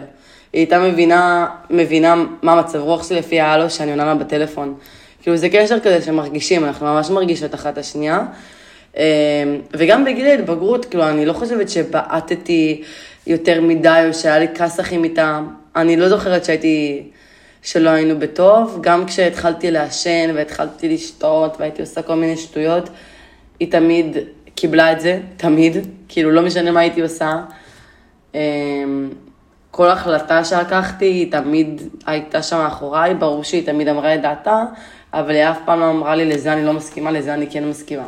[0.53, 4.75] היא הייתה מבינה, מבינה מה מצב רוח שלי לפי ההלו שאני עונה לה בטלפון.
[5.21, 8.19] כאילו זה קשר כזה שמרגישים, אנחנו ממש מרגישות אחת השנייה.
[8.97, 9.01] אמ,
[9.73, 12.83] וגם בגיל ההתבגרות, כאילו, אני לא חושבת שבעטתי
[13.27, 15.39] יותר מדי, או שהיה לי כסחים איתה.
[15.75, 17.03] אני לא זוכרת שהייתי,
[17.67, 18.79] שלא היינו בטוב.
[18.81, 22.89] גם כשהתחלתי לעשן והתחלתי לשתות והייתי עושה כל מיני שטויות,
[23.59, 24.17] היא תמיד
[24.55, 25.77] קיבלה את זה, תמיד.
[26.07, 27.43] כאילו, לא משנה מה הייתי עושה.
[28.35, 28.39] אמ,
[29.71, 34.63] כל החלטה שלקחתי, היא תמיד הייתה שם מאחוריי, ברור שהיא תמיד אמרה את דעתה,
[35.13, 38.07] אבל היא אף פעם לא אמרה לי, לזה אני לא מסכימה, לזה אני כן מסכימה.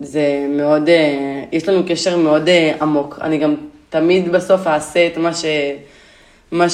[0.00, 3.18] זה מאוד, אה, יש לנו קשר מאוד אה, עמוק.
[3.22, 3.54] אני גם
[3.90, 5.44] תמיד בסוף אעשה את מה ש...
[6.50, 6.68] מה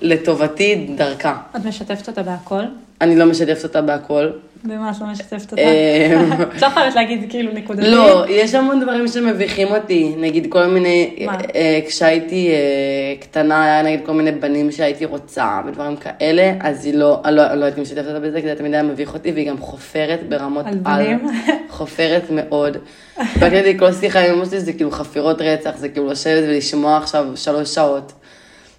[0.00, 1.36] שלטובתי דרכה.
[1.56, 2.62] את משתפת אותה בהכל?
[3.00, 4.30] אני לא משתפת אותה בהכל.
[4.64, 5.62] במה את לא משתפת אותה?
[5.62, 7.90] אמ, את לא חייבת להגיד כאילו נקודתי.
[7.90, 11.38] לא, יש המון דברים שמביכים אותי, נגיד כל מיני, מה?
[11.54, 16.94] אה, כשהייתי אה, קטנה, היה נגיד כל מיני בנים שהייתי רוצה ודברים כאלה, אז היא
[16.94, 19.58] לא, לא, לא הייתי משתפת אותה בזה, כי זה תמיד היה מביך אותי, והיא גם
[19.58, 21.28] חופרת ברמות על בנים?
[21.68, 22.76] חופרת מאוד.
[23.16, 27.26] והקלטתי כל שיחה עם אמא שלי, זה כאילו חפירות רצח, זה כאילו לשבת ולשמוע עכשיו
[27.34, 28.12] שלוש שעות.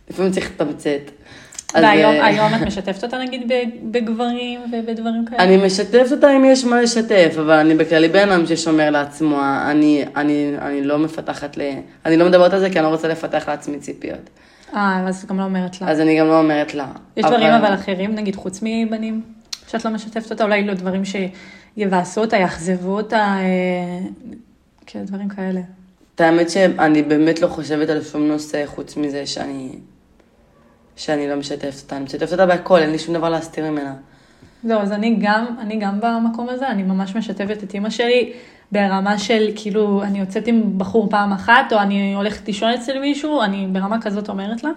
[0.10, 1.12] לפעמים צריך לתמצת.
[1.74, 3.52] והיום אה, היום את משתפת אותה נגיד
[3.92, 5.44] בגברים ובדברים כאלה?
[5.44, 9.42] אני משתפת אותה אם יש מה לשתף, אבל אני בכללי בן אדם ששומר לעצמו,
[9.72, 11.62] אני, אני, אני לא מפתחת ל...
[12.06, 14.30] אני לא מדברת על זה כי אני לא רוצה לפתח לעצמי ציפיות.
[14.76, 15.92] אה, אז גם לא אומרת לה.
[15.92, 16.88] אז אני גם לא אומרת לה.
[17.18, 19.22] יש דברים אבל אחרים, נגיד חוץ מבנים,
[19.68, 24.08] שאת לא משתפת אותה, אולי לא דברים שיבאסו אותה, יאכזבו אותה, אה,
[24.86, 25.62] כן, דברים כאלה.
[26.16, 29.70] את האמת שאני באמת לא חושבת על שום נושא חוץ מזה שאני,
[30.98, 31.96] שאני לא משתפת אותה.
[31.98, 33.94] אני משתפת אותה בהכל, אין לי שום דבר להסתיר ממנה.
[34.64, 38.34] זהו, אז אני גם, אני גם במקום הזה, אני ממש משתפת את אימא שלי
[38.72, 43.42] ברמה של כאילו, אני יוצאת עם בחור פעם אחת, או אני הולכת לישון אצל מישהו,
[43.42, 44.70] אני ברמה כזאת אומרת לה.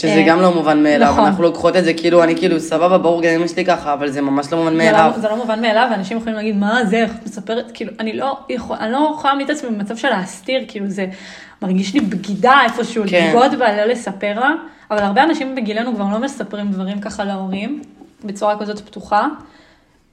[0.00, 1.24] שזה אה, גם לא מובן מאליו, נכון.
[1.24, 4.22] אנחנו לוקחות את זה כאילו, אני כאילו, סבבה, ברור, גם אמא שלי ככה, אבל זה
[4.22, 5.10] ממש לא מובן זה מאליו.
[5.14, 8.12] לא, זה לא מובן מאליו, ואנשים יכולים להגיד, מה זה, איך את מספרת, כאילו, אני
[8.12, 11.06] לא יכול, אני לא יכולה להעמיד את עצמי במצב של להסתיר, כאילו, זה
[11.62, 13.26] מרגיש לי בגידה איפשהו, כן.
[13.28, 14.50] לבגוד בה, לא לספר לה,
[14.90, 17.82] אבל הרבה אנשים בגילנו כבר לא מספרים דברים ככה להורים,
[18.24, 19.26] בצורה כזאת פתוחה.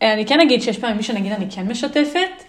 [0.01, 2.43] אה, אני כן אגיד שיש פעמים מי שנגיד אני כן משתפת,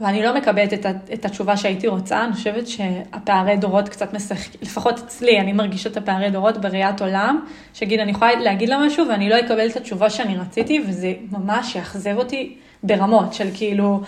[0.00, 4.98] ואני לא מקבלת את, את התשובה שהייתי רוצה, אני חושבת שהפערי דורות קצת משחקים, לפחות
[4.98, 9.28] אצלי, אני מרגישה את הפערי דורות בראיית עולם, שיגיד, אני יכולה להגיד לה משהו ואני
[9.28, 14.02] לא אקבל את התשובה שאני רציתי, וזה ממש יאכזב אותי ברמות של כאילו,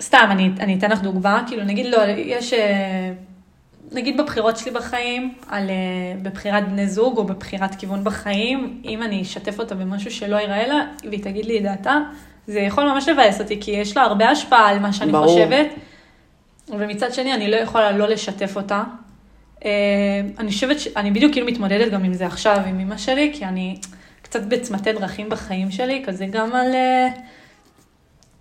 [0.00, 3.12] סתם, אני, אני אתן לך דוגמה, כאילו נגיד לא, יש, אה,
[3.92, 5.74] נגיד בבחירות שלי בחיים, על, אה,
[6.22, 10.86] בבחירת בני זוג או בבחירת כיוון בחיים, אם אני אשתף אותה במשהו שלא ייראה לה,
[11.08, 11.98] והיא תגיד לי את דעתה,
[12.50, 15.26] זה יכול ממש לבאס אותי, כי יש לה הרבה השפעה על מה שאני ברור.
[15.26, 15.66] חושבת,
[16.68, 18.82] ומצד שני אני לא יכולה לא לשתף אותה.
[19.64, 19.70] אה,
[20.38, 23.44] אני חושבת, ש- אני בדיוק כאילו מתמודדת גם עם זה עכשיו עם אמא שלי, כי
[23.44, 23.76] אני
[24.22, 27.08] קצת בצמתי דרכים בחיים שלי, כזה גם על אה,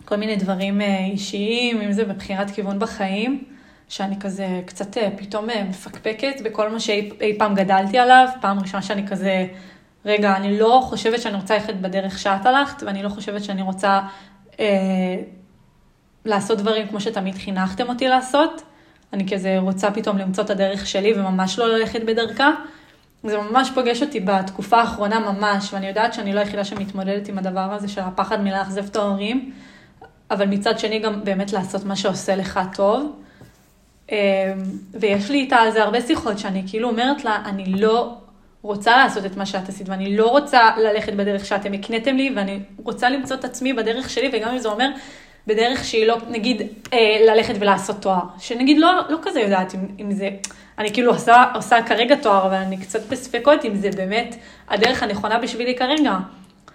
[0.06, 3.44] כל מיני דברים אה, אישיים, אם זה בבחירת כיוון בחיים,
[3.90, 9.08] שאני כזה קצת פתאום מפקפקת בכל מה שאי אי פעם גדלתי עליו, פעם ראשונה שאני
[9.08, 9.46] כזה,
[10.06, 14.02] רגע, אני לא חושבת שאני רוצה ללכת בדרך שאת הלכת, ואני לא חושבת שאני רוצה
[14.60, 14.66] אה,
[16.26, 18.62] לעשות דברים כמו שתמיד חינכתם אותי לעשות.
[19.14, 22.52] אני כזה רוצה פתאום למצוא את הדרך שלי וממש לא ללכת בדרכה.
[23.24, 27.60] זה ממש פוגש אותי בתקופה האחרונה ממש, ואני יודעת שאני לא היחידה שמתמודדת עם הדבר
[27.60, 29.52] הזה של הפחד מלאכזב את ההורים,
[30.32, 33.16] אבל מצד שני גם באמת לעשות מה שעושה לך טוב.
[34.12, 34.16] אמ,
[34.94, 38.18] ויש לי איתה על זה הרבה שיחות שאני כאילו אומרת לה, אני לא
[38.62, 42.60] רוצה לעשות את מה שאת עשית, ואני לא רוצה ללכת בדרך שאתם הקניתם לי, ואני
[42.84, 44.90] רוצה למצוא את עצמי בדרך שלי, וגם אם זה אומר
[45.48, 46.62] בדרך שהיא לא, נגיד,
[46.94, 48.22] אה, ללכת ולעשות תואר.
[48.40, 50.30] שנגיד לא, לא כזה יודעת אם, אם זה,
[50.78, 54.36] אני כאילו עושה, עושה כרגע תואר, אבל אני קצת בספקות אם זה באמת
[54.70, 56.18] הדרך הנכונה בשבילי כרגע.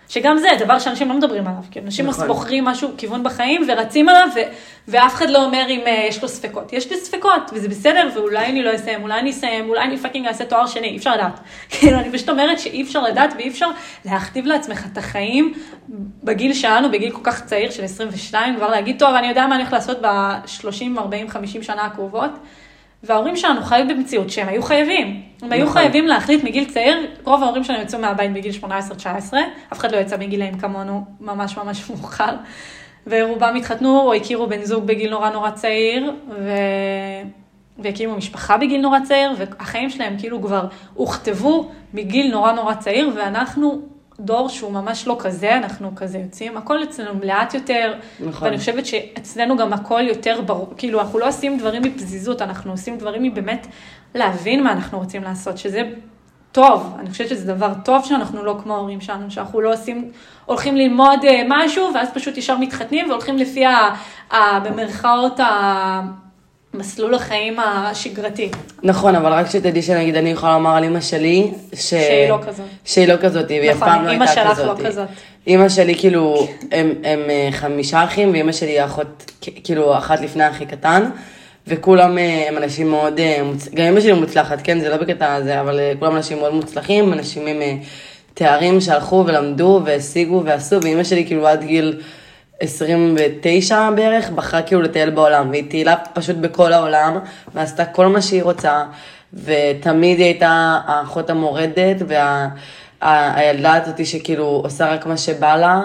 [0.08, 2.26] שגם זה דבר שאנשים לא מדברים עליו, כי אנשים נכון.
[2.26, 4.52] בוחרים משהו, כיוון בחיים, ורצים עליו, ו-
[4.88, 6.72] ואף אחד לא אומר אם uh, יש לו ספקות.
[6.72, 10.26] יש לי ספקות, וזה בסדר, ואולי אני לא אסיים, אולי אני אסיים, אולי אני פאקינג
[10.26, 11.40] אעשה תואר שני, אי אפשר לדעת.
[11.70, 13.70] כאילו, אני פשוט אומרת שאי אפשר לדעת, ואי אפשר
[14.04, 15.54] להכתיב לעצמך את החיים
[16.24, 19.62] בגיל שלנו, בגיל כל כך צעיר של 22, כבר להגיד, טוב, אני יודע מה אני
[19.62, 22.30] הולך לעשות ב-30, 40, 50 שנה הקרובות.
[23.06, 25.22] וההורים שלנו חיו במציאות שהם היו חייבים.
[25.42, 25.82] הם היו נכון.
[25.82, 28.66] חייבים להחליט מגיל צעיר, רוב ההורים שלנו יצאו מהבית בגיל 18-19,
[29.72, 32.34] אף אחד לא יצא בגילאים כמונו, ממש ממש מאוחר.
[33.06, 36.50] ורובם התחתנו או הכירו בן זוג בגיל נורא נורא צעיר, ו...
[37.78, 43.82] והקימו משפחה בגיל נורא צעיר, והחיים שלהם כאילו כבר הוכתבו מגיל נורא נורא צעיר, ואנחנו
[44.20, 48.48] דור שהוא ממש לא כזה, אנחנו כזה יוצאים, הכל אצלנו לאט יותר, נכון.
[48.48, 52.98] ואני חושבת שאצלנו גם הכל יותר ברור, כאילו אנחנו לא עושים דברים מפזיזות, אנחנו עושים
[52.98, 53.66] דברים מבאמת
[54.14, 55.82] להבין מה אנחנו רוצים לעשות, שזה
[56.52, 60.10] טוב, אני חושבת שזה דבר טוב שאנחנו לא כמו ההורים שלנו, שאנחנו לא עושים,
[60.46, 63.94] הולכים ללמוד אה, משהו, ואז פשוט ישר מתחתנים והולכים לפי, ה,
[64.30, 65.40] ה, במרכאות,
[66.74, 68.50] המסלול החיים השגרתי,
[68.82, 71.90] נכון, אבל רק שתדעי שנגיד אני יכולה לומר על אמא שלי, ש...
[71.90, 72.66] שהיא לא כזאת.
[72.84, 74.78] שהיא לא כזאת, והיא אף נכון, פעם לא הייתה שלך כזאת.
[74.78, 75.08] לא כזאת.
[75.46, 79.30] אמא שלי כאילו, הם, הם אה, חמישה אחים, ואמא שלי היא אחות,
[79.64, 81.10] כאילו אחת לפני הכי קטן,
[81.66, 83.42] וכולם אה, הם אנשים מאוד, אה.
[83.74, 87.46] גם אמא שלי מוצלחת, כן, זה לא בקטע הזה, אבל כולם אנשים מאוד מוצלחים, אנשים
[87.46, 87.62] עם
[88.34, 92.00] תארים שהלכו ולמדו והשיגו ועשו, ואמא שלי כאילו עד גיל
[92.60, 97.18] 29 בערך, בחרה כאילו לטייל בעולם, והיא טיילה פשוט בכל העולם,
[97.54, 98.84] ועשתה כל מה שהיא רוצה,
[99.44, 102.48] ותמיד היא הייתה האחות המורדת, וה...
[103.00, 105.80] ה- הילדה הזאתי שכאילו עושה רק מה שבא לה,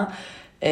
[0.62, 0.68] אמ,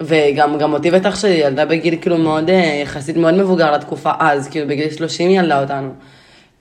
[0.00, 4.48] וגם גם אותי אח שלי, ילדה בגיל כאילו מאוד, אה, יחסית מאוד מבוגר לתקופה אז,
[4.48, 5.90] כאילו בגיל 30 היא ילדה אותנו.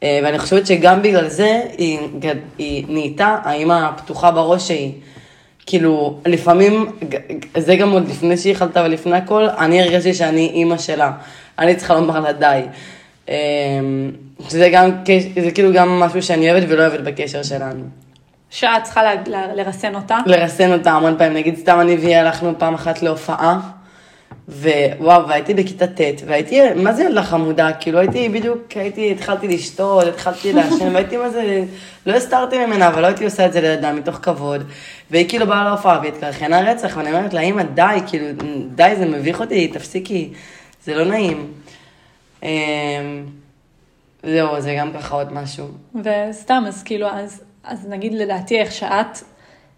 [0.03, 1.99] אה, ואני חושבת שגם בגלל זה היא,
[2.58, 4.91] היא נהייתה האימא הפתוחה בראש שהיא.
[5.65, 6.86] כאילו, לפעמים,
[7.58, 11.12] זה גם עוד לפני שהיא חלתה ולפני הכל, אני הרגשתי שאני אימא שלה.
[11.60, 12.62] אני צריכה לומר לה די.
[13.30, 13.34] אמ,
[14.49, 14.89] שזה גם,
[15.43, 17.84] זה כאילו גם משהו שאני אוהבת ולא אוהבת בקשר שלנו.
[18.49, 20.17] שאת צריכה ל- ל- לרסן אותה.
[20.26, 23.60] לרסן אותה המון פעמים, נגיד סתם אני והיא הלכנו פעם אחת להופעה,
[24.49, 27.73] ווואו, והייתי בכיתה ט', והייתי, מה זה ילדה חמודה?
[27.73, 31.63] כאילו הייתי בדיוק, הייתי, התחלתי לשתות, התחלתי לעשן, והייתי מה זה,
[32.06, 34.63] לא הסתרתי ממנה, אבל לא הייתי עושה את זה לידה מתוך כבוד.
[35.12, 38.25] והיא כאילו באה להופעה והתקרחנה רצח, ואני אומרת לה, אמא, די, כאילו,
[38.75, 40.29] די, זה מביך אותי, תפסיקי,
[40.86, 41.51] זה לא נעים.
[42.43, 42.49] אמ,
[44.23, 45.67] זהו, זה גם ככה עוד משהו.
[45.95, 49.17] וסתם, אז כאילו, אז, אז נגיד לדעתי איך שאת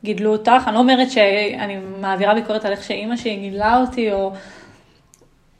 [0.03, 4.31] גידלו אותך, אני לא אומרת שאני מעבירה ביקורת על איך שאימא שלי גידלה אותי, או...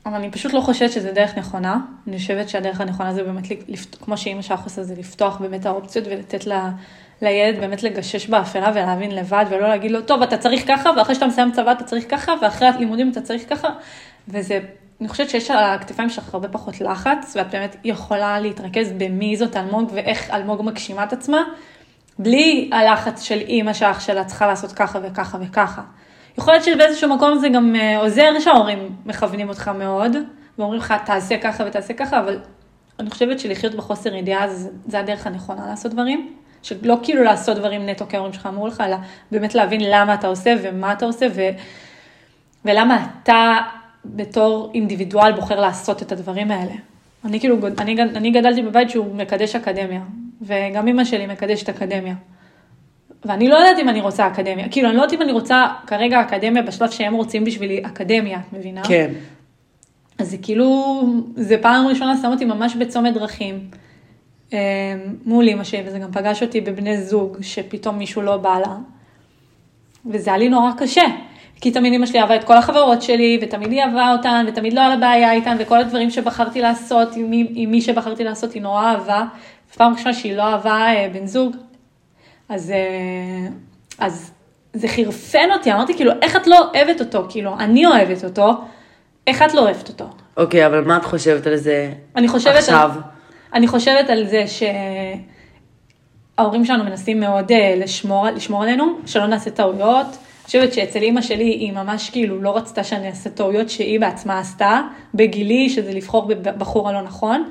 [0.06, 1.78] אבל אני פשוט לא חושבת שזה דרך נכונה.
[2.08, 3.96] אני חושבת שהדרך הנכונה זה באמת, לפת...
[3.96, 6.72] כמו שאימא שלך עושה, זה לפתוח באמת האופציות ולתת לה,
[7.22, 11.28] לילד באמת לגשש באפלה ולהבין לבד, ולא להגיד לו, טוב, אתה צריך ככה, ואחרי שאתה
[11.28, 13.70] מסיים צבא אתה צריך ככה, ואחרי הלימודים אתה צריך ככה.
[14.28, 14.60] וזה,
[15.02, 19.58] אני חושבת שיש על הכתפיים שלך הרבה פחות לחץ, ואת באמת יכולה להתרכז במי זאת
[19.58, 21.44] אלמוג ואיך אלמוג מגשימה את עצמה.
[22.20, 25.82] בלי הלחץ של אימא שאח שלה צריכה לעשות ככה וככה וככה.
[26.38, 30.16] יכול להיות שבאיזשהו מקום זה גם אה, עוזר שההורים מכוונים אותך מאוד,
[30.58, 32.40] ואומרים לך תעשה ככה ותעשה ככה, אבל
[33.00, 36.34] אני חושבת שלחיות בחוסר ידיעה זה, זה הדרך הנכונה לעשות דברים.
[36.64, 38.98] שלא כאילו לעשות דברים נטו כי ההורים שלך אמרו לך, אלא
[39.32, 41.42] באמת להבין למה אתה עושה ומה אתה עושה ו,
[42.66, 43.58] ולמה אתה
[44.06, 46.74] בתור אינדיבידואל בוחר לעשות את הדברים האלה.
[47.26, 50.02] אני כאילו, אני, אני גדלתי בבית שהוא מקדש אקדמיה,
[50.42, 52.16] וגם אמא שלי מקדשת אקדמיה.
[53.26, 56.22] ואני לא יודעת אם אני רוצה אקדמיה, כאילו אני לא יודעת אם אני רוצה כרגע
[56.22, 58.82] אקדמיה בשלב שהם רוצים בשבילי אקדמיה, את מבינה?
[58.84, 59.12] כן.
[60.20, 61.02] אז זה כאילו,
[61.36, 63.70] זה פעם ראשונה שם אותי ממש בצומת דרכים
[64.54, 64.60] אה,
[65.26, 68.76] מול אמא שלי, וזה גם פגש אותי בבני זוג, שפתאום מישהו לא בא לה.
[70.06, 71.06] וזה היה לי נורא קשה,
[71.62, 74.80] כי תמיד אמא שלי אהבה את כל החברות שלי, ותמיד היא אהבה אותן, ותמיד לא
[74.80, 78.62] היה לה בעיה איתן, וכל הדברים שבחרתי לעשות, עם מי, עם מי שבחרתי לעשות, היא
[78.62, 79.26] נורא אהבה.
[79.76, 81.56] פעם ראשונה שהיא לא אהבה אה, בן זוג,
[82.50, 83.48] אז, אה,
[84.00, 84.32] אז
[84.74, 87.26] זה חירפן אותי, אמרתי כאילו, איך את לא אוהבת אותו?
[87.30, 88.52] כאילו, אני אוהבת אותו,
[89.28, 90.06] איך את לא אוהבת אותו?
[90.38, 92.92] אוקיי, okay, אבל מה את חושבת על זה אני חושבת עכשיו?
[92.94, 93.02] על,
[93.54, 94.44] אני חושבת על זה
[96.38, 100.06] שההורים שלנו מנסים מאוד אה, לשמור, לשמור עלינו, שלא נעשה טעויות.
[100.06, 104.40] אני חושבת שאצל אימא שלי היא ממש כאילו לא רצתה שאני אעשה טעויות שהיא בעצמה
[104.40, 104.82] עשתה,
[105.14, 107.50] בגילי, שזה לבחור בבחור הלא נכון.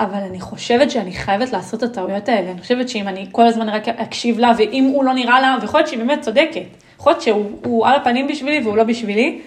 [0.00, 2.50] אבל אני חושבת שאני חייבת לעשות את הטעויות האלה.
[2.50, 5.80] אני חושבת שאם אני כל הזמן רק אקשיב לה, ואם הוא לא נראה לה, ויכול
[5.80, 6.62] להיות שהיא באמת צודקת.
[6.98, 9.40] יכול להיות שהוא על הפנים בשבילי והוא לא בשבילי,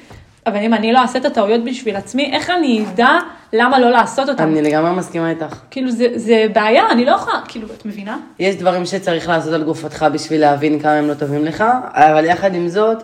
[0.45, 3.19] אבל אם אני לא אעשה את הטעויות בשביל עצמי, איך אני אדע
[3.53, 4.43] למה לא לעשות אותן?
[4.43, 5.55] אני לגמרי מסכימה איתך.
[5.71, 8.17] כאילו, זה, זה בעיה, אני לא יכולה, כאילו, את מבינה?
[8.39, 12.55] יש דברים שצריך לעשות על גופתך בשביל להבין כמה הם לא טובים לך, אבל יחד
[12.55, 13.03] עם זאת,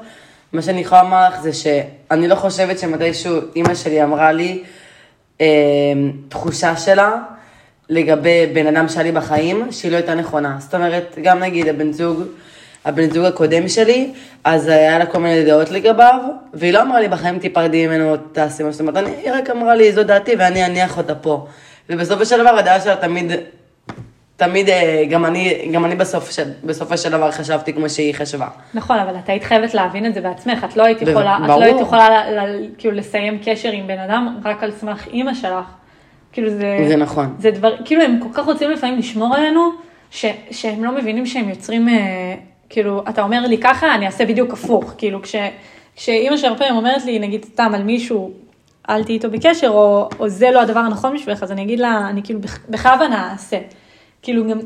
[0.54, 4.64] מה שאני יכולה לומר לך זה שאני לא חושבת שמתישהו אימא שלי אמרה לי,
[5.42, 5.46] אה,
[6.30, 7.12] תחושה שלה,
[7.90, 10.56] לגבי בן אדם שהיה לי בחיים, שהיא לא הייתה נכונה.
[10.60, 12.24] זאת אומרת, גם נגיד הבן זוג,
[12.86, 16.20] הבן זוג הקודם שלי, אז היה לה כל מיני דעות לגביו,
[16.54, 19.94] והיא לא אמרה לי בחיים תיפרדי ממנו, תעשי מה זאת אומרת, היא רק אמרה לי,
[19.94, 21.48] זו דעתי ואני אניח אותה פה.
[21.90, 23.32] ובסופו של דבר הדעה שלה תמיד,
[24.38, 26.30] תמיד, אה, גם אני, גם אני בסוף,
[26.64, 28.48] בסופו של דבר חשבתי כמו שהיא חשבה.
[28.74, 31.64] נכון, אבל את היית חייבת להבין את זה בעצמך, את לא היית יכולה, את לא
[31.64, 32.24] היית יכולה
[32.78, 35.66] כאילו לסיים קשר עם בן אדם רק על סמך אימא שלך.
[36.36, 36.86] כאילו זה...
[36.88, 37.36] זה נכון.
[37.40, 39.70] זה דבר, כאילו הם כל כך רוצים לפעמים לשמור עלינו,
[40.12, 42.36] ש, שהם לא מבינים שהם יוצרים, אה,
[42.70, 44.94] כאילו, אתה אומר לי ככה, אני אעשה בדיוק הפוך.
[44.98, 45.36] כאילו, כש,
[45.96, 48.32] כשאימא שלי הרבה פעמים אומרת לי, נגיד סתם על מישהו,
[48.90, 52.08] אל תהיי איתו בקשר, או, או זה לא הדבר הנכון בשבילך, אז אני אגיד לה,
[52.10, 53.60] אני כאילו בכוונה אעשה.
[54.22, 54.60] כאילו גם,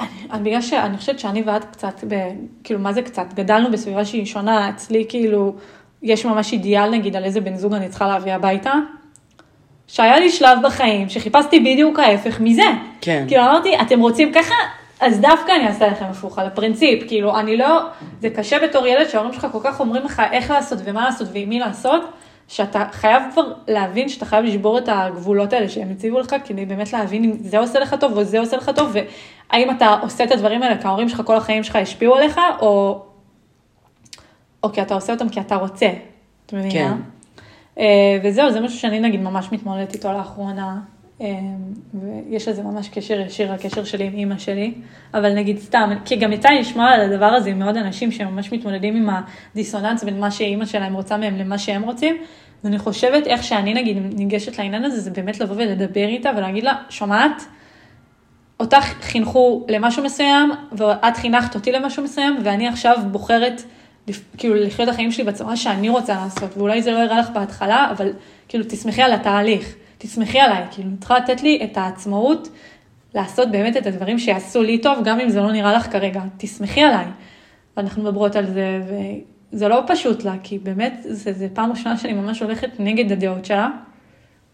[0.00, 2.14] אני, בגלל שאני חושבת שאני ואת קצת, ב,
[2.64, 3.34] כאילו, מה זה קצת?
[3.34, 5.54] גדלנו בסביבה שהיא שונה, אצלי כאילו,
[6.02, 8.72] יש ממש אידיאל נגיד על איזה בן זוג אני צריכה להביא הביתה.
[9.86, 12.62] שהיה לי שלב בחיים שחיפשתי בדיוק ההפך מזה.
[13.00, 13.24] כן.
[13.28, 14.54] כאילו אמרתי, אתם רוצים ככה?
[15.00, 17.80] אז דווקא אני אעשה לכם הפוך על הפרינציפ, כאילו אני לא,
[18.20, 21.48] זה קשה בתור ילד שההורים שלך כל כך אומרים לך איך לעשות ומה לעשות ועם
[21.48, 22.02] מי לעשות,
[22.48, 26.92] שאתה חייב כבר להבין שאתה חייב לשבור את הגבולות האלה שהם הציבו לך, כדי באמת
[26.92, 30.30] להבין אם זה עושה לך טוב או זה עושה לך טוב, והאם אתה עושה את
[30.30, 33.02] הדברים האלה כי ההורים שלך כל החיים שלך השפיעו עליך, או,
[34.62, 35.88] או כי אתה עושה אותם כי אתה רוצה,
[36.46, 36.70] את מבינה?
[36.72, 36.92] כן.
[37.78, 40.80] אה, וזהו, זה משהו שאני נגיד ממש מתמודדת איתו לאחרונה,
[41.20, 41.26] אה,
[41.94, 44.74] ויש לזה ממש קשר ישיר, הקשר שלי עם אימא שלי,
[45.14, 48.52] אבל נגיד סתם, כי גם יצא לי לשמוע על הדבר הזה עם מאוד אנשים שממש
[48.52, 49.08] מתמודדים עם
[49.52, 52.16] הדיסוננס בין מה שאימא שלהם רוצה מהם למה שהם רוצים,
[52.64, 56.74] ואני חושבת איך שאני נגיד ניגשת לעניין הזה, זה באמת לבוא ולדבר איתה ולהגיד לה,
[56.88, 57.42] שומעת?
[58.60, 63.62] אותך חינכו למשהו מסוים, ואת חינכת אותי למשהו מסוים, ואני עכשיו בוחרת
[64.38, 67.88] כאילו לחיות את החיים שלי בצורה שאני רוצה לעשות, ואולי זה לא יראה לך בהתחלה,
[67.90, 68.12] אבל
[68.48, 72.48] כאילו תסמכי על התהליך, תסמכי עליי, כאילו צריכה לתת לי את העצמאות
[73.14, 76.82] לעשות באמת את הדברים שיעשו לי טוב, גם אם זה לא נראה לך כרגע, תסמכי
[76.82, 77.06] עליי.
[77.76, 78.82] ואנחנו מדברות על זה,
[79.52, 83.44] זה לא פשוט לה, כי באמת, זה, זה פעם ראשונה שאני ממש הולכת נגד הדעות
[83.44, 83.68] שלה,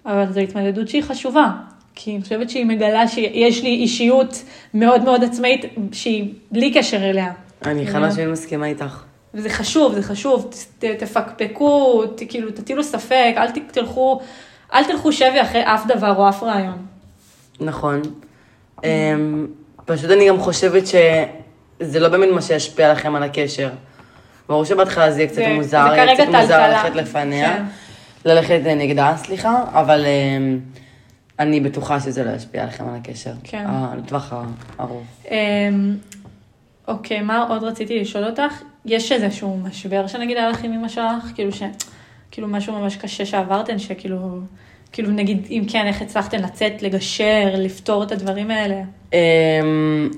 [0.07, 1.53] אבל זו התמודדות שהיא חשובה,
[1.95, 7.33] כי אני חושבת שהיא מגלה שיש לי אישיות מאוד מאוד עצמאית, שהיא בלי קשר אליה.
[7.65, 9.08] אני חד משמעית מסכימה איתך.
[9.35, 14.21] וזה חשוב, זה חשוב, ת, תפקפקו, ת, כאילו, תטילו ספק, אל תלכו,
[14.75, 16.87] אל תלכו שבי אחרי אף דבר או אף רעיון.
[17.61, 18.03] נכון.
[18.85, 19.47] אמ,
[19.85, 23.71] פשוט אני גם חושבת שזה לא באמת מה שישפיע לכם על הקשר.
[24.49, 27.65] ברור שבהתחלה זה יהיה קצת מוזר, יהיה קצת מוזר ללכת לפניה, כן.
[28.25, 30.61] ללכת נגדה, סליחה, אבל אמ,
[31.39, 33.33] אני בטוחה שזה לא ישפיע לכם על הקשר.
[33.45, 33.65] כן.
[33.99, 34.33] לטווח
[34.79, 35.07] הארוך.
[35.31, 35.97] אמ,
[36.89, 38.63] אוקיי, מה עוד רציתי לשאול אותך?
[38.89, 41.25] יש איזשהו משבר שנגיד היה לך עם אמא שלך?
[41.35, 41.63] כאילו ש...
[42.31, 44.39] כאילו משהו ממש קשה שעברתן, שכאילו...
[44.93, 48.83] כאילו נגיד, אם כן, איך הצלחתן לצאת, לגשר, לפתור את הדברים האלה?
[49.13, 50.11] אמ,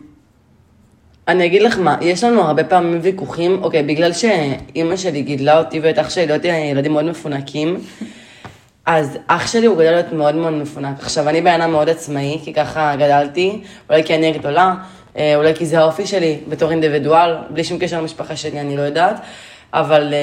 [1.28, 5.80] אני אגיד לך מה, יש לנו הרבה פעמים ויכוחים, אוקיי, בגלל שאימא שלי גידלה אותי
[5.80, 7.76] ואת אח שלי, להיות ילדים מאוד מפונקים,
[8.86, 10.98] אז אח שלי הוא גדל להיות מאוד מאוד מפונק.
[10.98, 14.74] עכשיו, אני בן מאוד עצמאי, כי ככה גדלתי, אולי כי אני הגדולה,
[15.16, 18.82] אה, אולי כי זה האופי שלי בתור אינדיבידואל, בלי שום קשר למשפחה שלי, אני לא
[18.82, 19.20] יודעת,
[19.72, 20.18] אבל אה,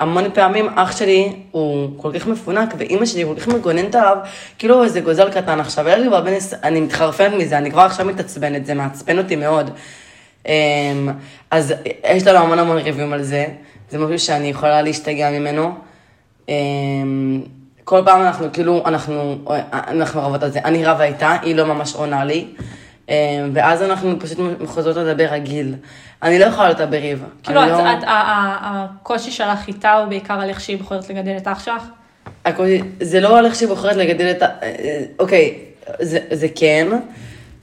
[0.00, 4.16] המון פעמים אח שלי הוא כל כך מפונק, ואימא שלי כל כך מגוננת עליו,
[4.58, 5.86] כאילו איזה גוזל קטן עכשיו.
[5.86, 6.32] היה לי כבר בן...
[6.62, 9.70] אני מתחרפנת מזה, אני כבר עכשיו מתעצבנת, זה מעצבן אותי מאוד.
[10.48, 10.52] אמ,
[11.50, 13.46] אז יש לנו המון המון ריבים על זה,
[13.90, 15.74] זה משהו שאני יכולה להשתגע ממנו.
[17.84, 19.38] כל פעם אנחנו כאילו, אנחנו,
[19.72, 20.60] אנחנו רבות על זה.
[20.64, 22.46] אני רבה איתה, היא לא ממש עונה לי.
[23.08, 23.14] אמ,
[23.52, 25.74] ואז אנחנו פשוט חוזרות לדבר רגיל.
[26.22, 27.24] אני לא יכולה לדבר בריב.
[27.42, 27.92] כאילו, את, לא...
[27.92, 31.82] את, הקושי שלך איתה הוא בעיקר על איך שהיא בוחרת לגדל את אח שלך?
[32.44, 34.46] הקושי, זה לא על איך שהיא בוחרת לגדל את ה...
[34.62, 35.58] אה, אוקיי,
[36.00, 36.88] זה, זה כן,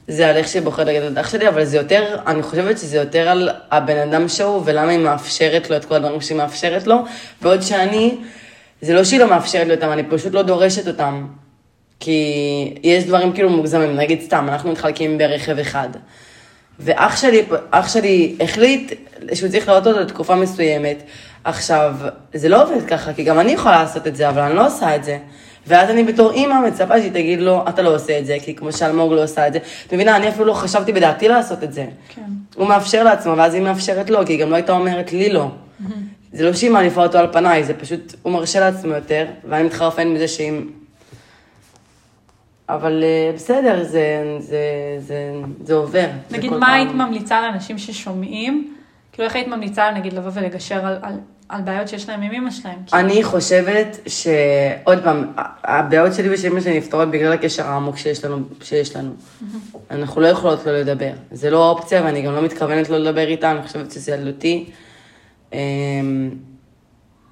[0.08, 2.97] זה על איך שהיא בוחרת לגדל את אח שלי, אבל זה יותר, אני חושבת שזה
[2.97, 7.03] יותר על הבן אדם שהוא, ולמה היא מאפשרת לו את כל הדברים שהיא מאפשרת לו,
[7.41, 8.17] בעוד שאני,
[8.81, 11.25] זה לא שהיא לא מאפשרת לי אותם, אני פשוט לא דורשת אותם.
[11.99, 15.89] כי יש דברים כאילו מוגזמים, נגיד סתם, אנחנו מתחלקים ברכב אחד.
[16.79, 18.93] ואח שלי, אח שלי החליט
[19.33, 21.03] שהוא צריך לראות אותו לתקופה מסוימת.
[21.43, 21.95] עכשיו,
[22.33, 24.95] זה לא עובד ככה, כי גם אני יכולה לעשות את זה, אבל אני לא עושה
[24.95, 25.17] את זה.
[25.67, 28.71] ואז אני בתור אימא מצפה שהיא תגיד לו, אתה לא עושה את זה, כי כמו
[28.71, 29.59] שאלמוג לא עושה את זה.
[29.87, 31.85] את מבינה, אני אפילו לא חשבתי בדעתי לעשות את זה.
[32.15, 32.21] כן.
[32.55, 35.47] הוא מאפשר לעצמו, ואז היא מאפשרת לו, כי היא גם לא הייתה אומרת לי לא.
[36.33, 40.07] זה לא שהיא מעליפה אותו על פניי, זה פשוט, הוא מרשה לעצמו יותר, ואני מתחרפן
[40.07, 40.67] מזה שאם
[42.69, 44.59] אבל אה, בסדר, זה, זה,
[44.99, 45.31] זה,
[45.63, 46.07] זה עובר.
[46.31, 46.73] נגיד, מה פעם...
[46.73, 48.75] היית ממליצה לאנשים ששומעים?
[49.11, 51.13] כאילו, איך היית ממליצה, נגיד, לבוא ולגשר על, על,
[51.49, 52.77] על בעיות שיש להם עם אמא שלהם?
[52.93, 55.31] אני חושבת שעוד פעם,
[55.63, 58.37] הבעיות שלי ושל אמא שלי נפתרות בגלל הקשר העמוק שיש לנו.
[58.61, 59.11] שיש לנו.
[59.91, 61.11] אנחנו לא יכולות לא לדבר.
[61.31, 64.69] זה לא אופציה, ואני גם לא מתכוונת לא לדבר איתה, אני חושבת שזה ילדותי.
[65.53, 66.29] אמ,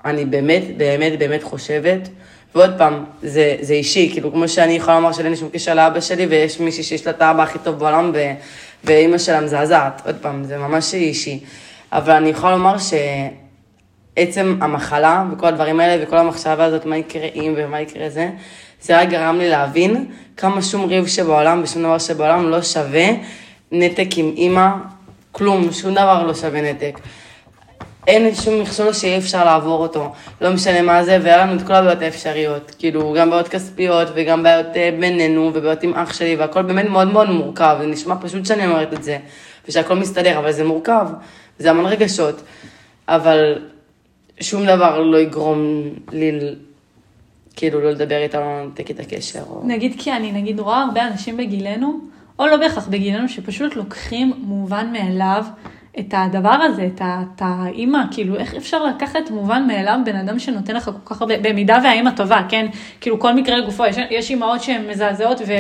[0.06, 2.10] אני באמת, באמת, באמת חושבת
[2.56, 6.00] ועוד פעם, זה, זה אישי, כאילו, כמו שאני יכולה לומר שאין לי שום קשר לאבא
[6.00, 8.12] שלי, ויש מישהי שיש לה את האבא הכי טוב בעולם,
[8.84, 10.02] ואימא שלה מזעזעת.
[10.06, 11.40] עוד פעם, זה ממש אישי.
[11.92, 12.76] אבל אני יכולה לומר
[14.18, 18.30] שעצם המחלה, וכל הדברים האלה, וכל המחשבה הזאת, מה יקרה אם ומה יקרה זה,
[18.82, 20.06] זה רק גרם לי להבין
[20.38, 23.08] כמה שום ריב שבעולם ושום דבר שבעולם לא שווה
[23.72, 24.70] נתק עם אימא,
[25.32, 27.00] כלום, שום דבר לא שווה נתק.
[28.08, 31.74] אין שום מכשול שאי אפשר לעבור אותו, לא משנה מה זה, והיה לנו את כל
[31.74, 36.62] הבעיות האפשריות, כאילו, גם בעיות כספיות וגם בעיות אה, בינינו ובעיות עם אח שלי, והכל
[36.62, 39.18] באמת מאוד מאוד מורכב, זה נשמע פשוט שאני אומרת את זה,
[39.68, 41.08] ושהכל מסתדר, אבל זה מורכב,
[41.60, 42.42] זה המון רגשות,
[43.08, 43.56] אבל
[44.40, 46.40] שום דבר לא יגרום לי,
[47.56, 49.44] כאילו, לא לדבר איתה, לא לנתק את הקשר.
[49.50, 49.62] או...
[49.66, 52.00] נגיד כי אני, נגיד, רואה הרבה אנשים בגילנו,
[52.40, 55.46] או לא בהכרח בגילנו, שפשוט לוקחים מובן מאליו.
[56.00, 57.02] את הדבר הזה, את,
[57.40, 61.78] האימא, כאילו, איך אפשר לקחת מובן מאליו בן אדם שנותן לך כל כך הרבה, במידה
[61.84, 62.66] והאימא טובה, כן?
[63.02, 65.54] כאילו, כל מקרה לגופו, יש, יש אימהות שהן מזעזעות ו...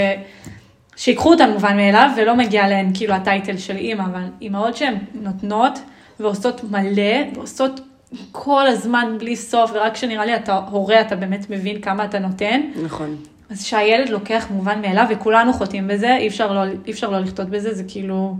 [0.97, 5.79] שיקחו אותן מובן מאליו, ולא מגיע להן כאילו הטייטל של אימא, אבל אימהות שהן נותנות
[6.19, 7.79] ועושות מלא, ועושות
[8.31, 12.61] כל הזמן בלי סוף, ורק כשנראה לי אתה הורה, אתה באמת מבין כמה אתה נותן.
[12.83, 13.15] נכון.
[13.49, 17.49] אז שהילד לוקח מובן מאליו, וכולנו חוטאים בזה, אי אפשר לא, אי אפשר לא לכתות
[17.49, 18.35] בזה, זה כאילו...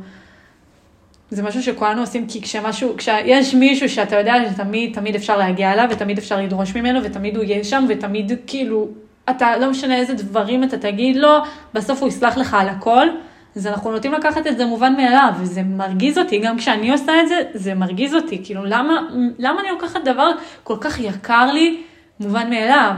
[1.31, 5.87] זה משהו שכולנו עושים, כי כשמשהו, כשיש מישהו שאתה יודע שתמיד, תמיד אפשר להגיע אליו,
[5.91, 8.88] ותמיד אפשר לדרוש ממנו, ותמיד הוא יהיה שם, ותמיד כאילו,
[9.30, 11.38] אתה, לא משנה איזה דברים אתה תגיד לו,
[11.73, 13.07] בסוף הוא יסלח לך על הכל.
[13.55, 17.28] אז אנחנו נוטים לקחת את זה מובן מאליו, וזה מרגיז אותי, גם כשאני עושה את
[17.28, 18.41] זה, זה מרגיז אותי.
[18.43, 18.93] כאילו, למה,
[19.39, 20.30] למה אני לוקחת דבר
[20.63, 21.82] כל כך יקר לי,
[22.19, 22.91] מובן מאליו?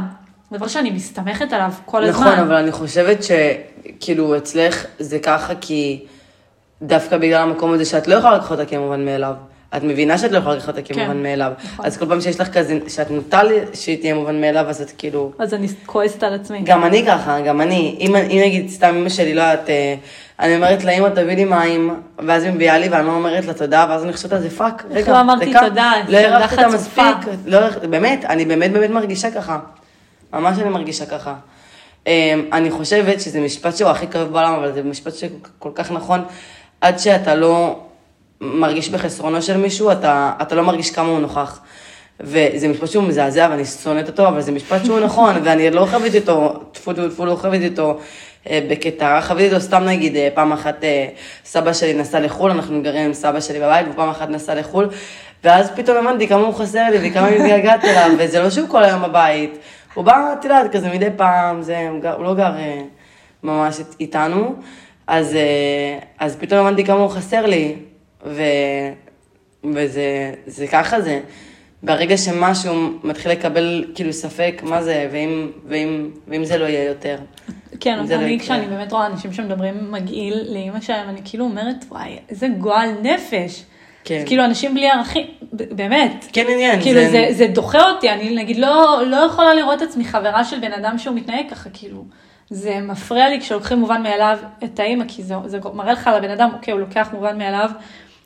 [0.51, 2.27] דבר שאני מסתמכת עליו כל נכון, הזמן.
[2.27, 6.05] נכון, אבל אני חושבת שכאילו אצלך זה ככה כי...
[6.81, 9.33] דווקא בגלל המקום הזה שאת לא יכולה לקחת אותה כמובן מאליו.
[9.77, 11.51] את מבינה שאת לא יכולה לקחת אותה כמובן כן, מאליו.
[11.63, 11.85] נכון.
[11.85, 14.91] אז כל פעם שיש לך כזה, שאת נוטה לי שהיא תהיה מובן מאליו, אז את
[14.97, 15.31] כאילו...
[15.39, 16.61] אז אני כועסת על עצמי.
[16.63, 17.97] גם אני ככה, גם אני.
[17.99, 19.95] אם, אם נגיד, סתם אמא שלי, לא יודעת, אה,
[20.39, 23.53] אני אומרת לה, אמא, תביא לי מים, ואז היא מביאה לי, ואני לא אומרת לה
[23.53, 25.91] תודה, ואז אני חושבת על זה, fuck, איך רגע, לא אמרתי דקה, תודה?
[26.07, 26.75] לא ילדה הערכתי אותה.
[26.75, 27.59] מספיק, לא,
[27.89, 29.59] באמת, אני באמת באמת מרגישה ככה.
[30.33, 31.33] ממש אני מרגישה ככה.
[32.07, 36.23] אה, אני חושבת שזה משפט שהוא הכי כואב בעולם, אבל זה משפט שכל כך נכון,
[36.81, 37.79] עד שאתה לא
[38.41, 41.59] מרגיש בחסרונו של מישהו, אתה, אתה לא מרגיש כמה הוא נוכח.
[42.19, 46.17] וזה משפט שהוא מזעזע ואני שונאת אותו, אבל זה משפט שהוא נכון, ואני לא חוויתי
[46.19, 47.99] אותו, טפו טפו טפו, לא חוויתי אותו
[48.49, 51.07] אה, בקטע, חוויתי אותו סתם נגיד, אה, פעם אחת אה,
[51.45, 54.89] סבא שלי נסע לחו"ל, אנחנו גרים עם סבא שלי בבית, ופעם אחת נסע לחו"ל,
[55.43, 59.01] ואז פתאום הבנתי כמה הוא חסר לי וכמה מתגעגעת אליו, וזה לא שהוא כל היום
[59.01, 59.57] בבית,
[59.93, 62.51] הוא בא, את יודעת, כזה מדי פעם, זה, הוא, לא גר
[63.43, 64.55] ממש אית- איתנו,
[65.09, 67.75] אז, אה, אז פתאום הבנתי כמה הוא חסר לי,
[68.25, 68.43] ו...
[69.73, 71.19] וזה זה ככה זה.
[71.83, 77.17] ברגע שמשהו מתחיל לקבל כאילו ספק מה זה, ואם, ואם, ואם זה לא יהיה יותר.
[77.79, 78.45] כן, זה לא אני יקרה.
[78.45, 83.63] כשאני באמת רואה אנשים שמדברים מגעיל לאימא שלהם, אני כאילו אומרת, וואי, איזה גועל נפש.
[84.03, 84.19] כן.
[84.19, 86.25] זה כאילו אנשים בלי ערכים, באמת.
[86.33, 86.81] כן עניין.
[86.81, 90.59] כאילו זה, זה דוחה אותי, אני נגיד לא, לא יכולה לראות את עצמי חברה של
[90.59, 92.05] בן אדם שהוא מתנהג ככה, כאילו,
[92.49, 96.29] זה מפריע לי כשלוקחים מובן מאליו את האימא, כי זה, זה מראה לך על הבן
[96.29, 97.69] אדם, אוקיי, הוא לוקח מובן מאליו,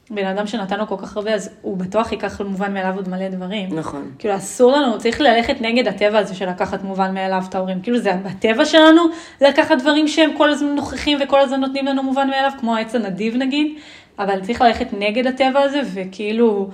[0.10, 3.30] בן אדם שנתן לו כל כך הרבה, אז הוא בטוח ייקח מובן מאליו עוד מלא
[3.30, 3.70] דברים.
[3.76, 4.12] נכון.
[4.20, 7.82] כאילו אסור לנו, צריך ללכת נגד הטבע הזה של לקחת מובן מאליו את ההורים.
[7.82, 9.02] כאילו זה בטבע שלנו
[9.42, 13.36] לקחת דברים שהם כל הזמן נוכחים וכל הזמן נותנים לנו מובן מאליו, כמו העץ הנדיב
[13.36, 13.78] נגיד,
[14.20, 16.70] אבל צריך ללכת נגד הטבע הזה וכאילו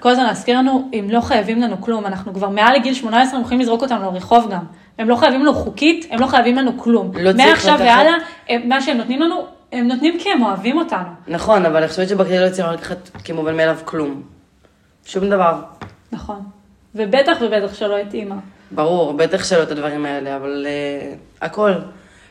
[0.00, 3.42] כל הזמן להזכיר לנו, הם לא חייבים לנו כלום, אנחנו כבר מעל לגיל 18, הם
[3.42, 4.64] יכולים לזרוק אותנו לרחוב גם.
[4.98, 7.10] הם לא חייבים לנו חוקית, הם לא חייבים לנו כלום.
[7.14, 8.14] לא מעכשיו והלאה,
[8.64, 11.08] מה שהם נותנים לנו, הם נותנים כי הם אוהבים אותנו.
[11.28, 14.22] נכון, אבל אני חושבת שבכדי לא צריך לקחת כמובן מאליו כלום.
[15.06, 15.62] שום דבר.
[16.12, 16.42] נכון.
[16.94, 18.36] ובטח ובטח שלא את אימא.
[18.70, 21.72] ברור, בטח שלא את הדברים האלה, אבל uh, הכל.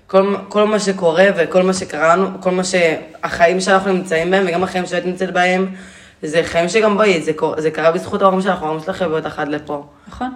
[0.08, 4.86] כל, כל מה שקורה וכל מה שקראנו, כל מה שהחיים שאנחנו נמצאים בהם וגם החיים
[4.86, 5.76] שאת נמצאת בהם,
[6.24, 9.40] זה חיים שגם בואי, זה, קור- זה קרה בזכות ההורים שלך, ההורים שלך הביאו אותך
[9.40, 9.86] עד לפה.
[10.08, 10.34] נכון?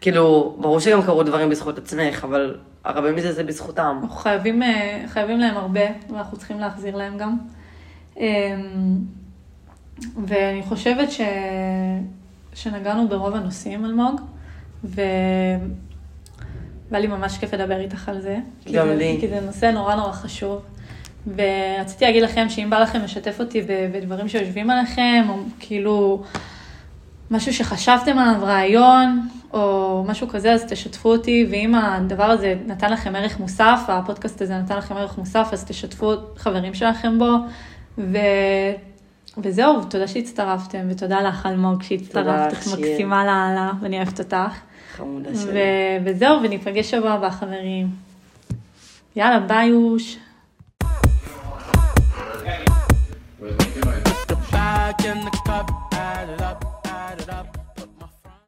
[0.00, 3.98] כאילו, ברור שגם קרו דברים בזכות עצמך, אבל הרבה מזה זה בזכותם.
[4.02, 5.80] אנחנו חייבים, אה, חייבים להם הרבה,
[6.12, 7.36] ואנחנו צריכים להחזיר להם גם.
[8.16, 8.24] אמ,
[10.26, 11.20] ואני חושבת ש...
[12.54, 14.20] שנגענו ברוב הנושאים, אלמוג,
[14.84, 15.00] ו...
[16.90, 18.38] והיה לי ממש כיף לדבר איתך על זה.
[18.64, 19.16] כי גם זה, לי.
[19.20, 20.62] כי זה נושא נורא נורא חשוב.
[21.26, 23.62] ורציתי להגיד לכם שאם בא לכם לשתף אותי
[23.92, 26.22] בדברים שיושבים עליכם, או כאילו
[27.30, 33.16] משהו שחשבתם עליו, רעיון, או משהו כזה, אז תשתפו אותי, ואם הדבר הזה נתן לכם
[33.16, 37.36] ערך מוסף, הפודקאסט הזה נתן לכם ערך מוסף, אז תשתפו חברים שלכם בו,
[37.98, 38.18] ו...
[39.38, 42.78] וזהו, תודה שהצטרפתם, ותודה לך, אלמוג, שהצטרפת, את.
[42.78, 44.36] מקסימה לאללה, ואני אוהבת אותך.
[44.96, 45.34] חמודה.
[45.34, 45.60] שלי.
[46.04, 47.88] וזהו, וניפגש שבוע הבא, חברים.
[49.16, 50.18] יאללה, ביי אוש.
[55.00, 57.61] In the cup, add it up, add it up.